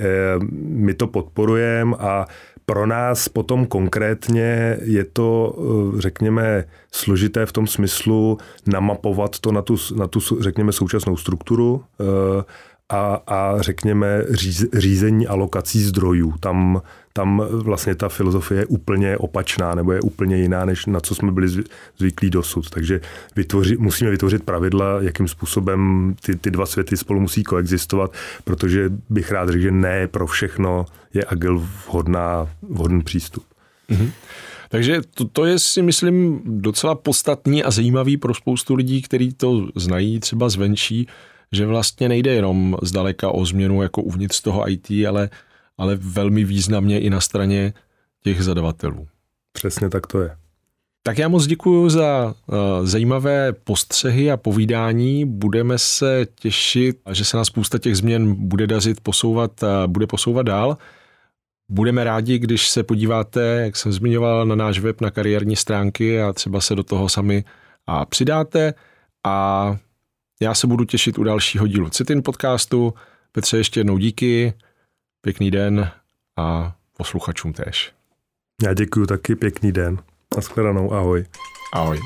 my 0.61 0.95
to 0.95 1.07
podporujeme 1.07 1.97
a 1.99 2.27
pro 2.67 2.87
nás 2.87 3.29
potom 3.29 3.67
konkrétně 3.67 4.79
je 4.83 5.05
to, 5.05 5.57
řekněme, 5.99 6.65
složité 6.93 7.47
v 7.47 7.53
tom 7.53 7.67
smyslu 7.67 8.39
namapovat 8.67 9.39
to 9.39 9.53
na 9.53 9.63
tu, 9.63 9.77
na 9.97 10.07
tu 10.07 10.21
řekněme, 10.41 10.73
současnou 10.73 11.17
strukturu 11.17 11.85
a, 12.89 13.23
a 13.27 13.63
řekněme 13.63 14.23
říz, 14.31 14.67
řízení 14.73 15.27
alokací 15.27 15.83
zdrojů. 15.83 16.35
Tam, 16.41 16.83
tam 17.13 17.43
vlastně 17.51 17.95
ta 17.95 18.09
filozofie 18.09 18.61
je 18.61 18.67
úplně 18.67 19.17
opačná 19.17 19.75
nebo 19.75 19.93
je 19.93 20.01
úplně 20.01 20.37
jiná, 20.37 20.65
než 20.65 20.87
na 20.87 21.01
co 21.01 21.15
jsme 21.15 21.33
byli 21.33 21.49
zvyklí 21.99 22.31
dosud. 22.31 22.71
Takže 22.71 23.01
vytvoři, 23.37 23.77
musíme 23.77 24.11
vytvořit 24.11 24.43
pravidla, 24.43 25.03
jakým 25.03 25.29
způsobem 25.29 26.15
ty, 26.25 26.37
ty 26.37 26.51
dva 26.51 26.67
světy 26.67 26.97
spolu 26.97 27.21
musí 27.21 27.45
koexistovat, 27.45 28.13
protože 28.45 28.93
bych 29.11 29.33
rád 29.33 29.49
řekl, 29.49 29.63
že 29.63 29.71
ne 29.71 30.07
pro 30.07 30.27
všechno 30.27 30.87
je 31.15 31.25
agil 31.25 31.59
vhodná, 31.87 32.49
vhodný 32.69 33.03
přístup. 33.03 33.45
Mm-hmm. 33.91 34.11
Takže 34.69 35.01
to, 35.15 35.25
to 35.25 35.45
je 35.45 35.59
si 35.59 35.83
myslím 35.83 36.43
docela 36.45 36.95
podstatný 36.95 37.65
a 37.65 37.71
zajímavý 37.71 38.17
pro 38.17 38.35
spoustu 38.35 38.75
lidí, 38.75 39.03
kteří 39.03 39.33
to 39.33 39.69
znají 39.75 40.21
třeba 40.21 40.49
zvenčí, 40.49 41.09
že 41.53 41.67
vlastně 41.67 42.09
nejde 42.09 42.35
jenom 42.35 42.77
zdaleka 42.83 43.31
o 43.31 43.45
změnu 43.45 43.83
jako 43.83 44.03
uvnitř 44.03 44.41
toho 44.41 44.71
IT, 44.71 44.91
ale, 45.09 45.31
ale 45.79 45.97
velmi 46.01 46.45
významně 46.45 47.01
i 47.01 47.11
na 47.11 47.21
straně 47.21 47.73
těch 48.23 48.43
zadavatelů. 48.43 49.09
Přesně 49.53 49.91
tak 49.91 50.07
to 50.07 50.21
je. 50.21 50.37
Tak 51.03 51.19
já 51.19 51.29
moc 51.29 51.47
děkuji 51.47 51.89
za 51.89 52.35
uh, 52.47 52.57
zajímavé 52.87 53.53
postřehy 53.53 54.31
a 54.31 54.37
povídání. 54.37 55.25
Budeme 55.25 55.79
se 55.79 56.27
těšit, 56.35 56.99
že 57.13 57.25
se 57.25 57.37
nás 57.37 57.47
spousta 57.47 57.79
těch 57.79 57.97
změn 57.97 58.35
bude 58.35 58.67
dařit 58.67 59.01
posouvat, 59.01 59.63
uh, 59.63 59.69
bude 59.87 60.07
posouvat 60.07 60.47
dál. 60.47 60.77
Budeme 61.69 62.05
rádi, 62.05 62.39
když 62.39 62.69
se 62.69 62.83
podíváte, 62.83 63.41
jak 63.65 63.77
jsem 63.77 63.93
zmiňoval, 63.93 64.47
na 64.47 64.55
náš 64.55 64.79
web, 64.79 65.01
na 65.01 65.11
kariérní 65.11 65.57
stránky 65.57 66.23
a 66.23 66.33
třeba 66.33 66.61
se 66.61 66.75
do 66.75 66.83
toho 66.83 67.09
sami 67.09 67.45
a 67.87 68.05
přidáte. 68.05 68.75
A 69.25 69.77
já 70.41 70.55
se 70.55 70.67
budu 70.67 70.85
těšit 70.85 71.19
u 71.19 71.25
dalšího 71.25 71.67
dílu 71.67 71.89
Citin 71.89 72.23
podcastu. 72.23 72.95
Petře, 73.33 73.57
ještě 73.57 73.81
jednou 73.81 73.99
díky, 73.99 74.55
pěkný 75.21 75.51
den 75.51 75.91
a 76.39 76.77
posluchačům 76.97 77.53
též. 77.53 77.93
Já 78.63 78.75
děkuji 78.75 79.07
taky, 79.07 79.37
pěkný 79.37 79.73
den. 79.73 79.99
Naschledanou, 80.37 80.93
ahoj. 80.93 81.27
Ahoj. 81.73 82.01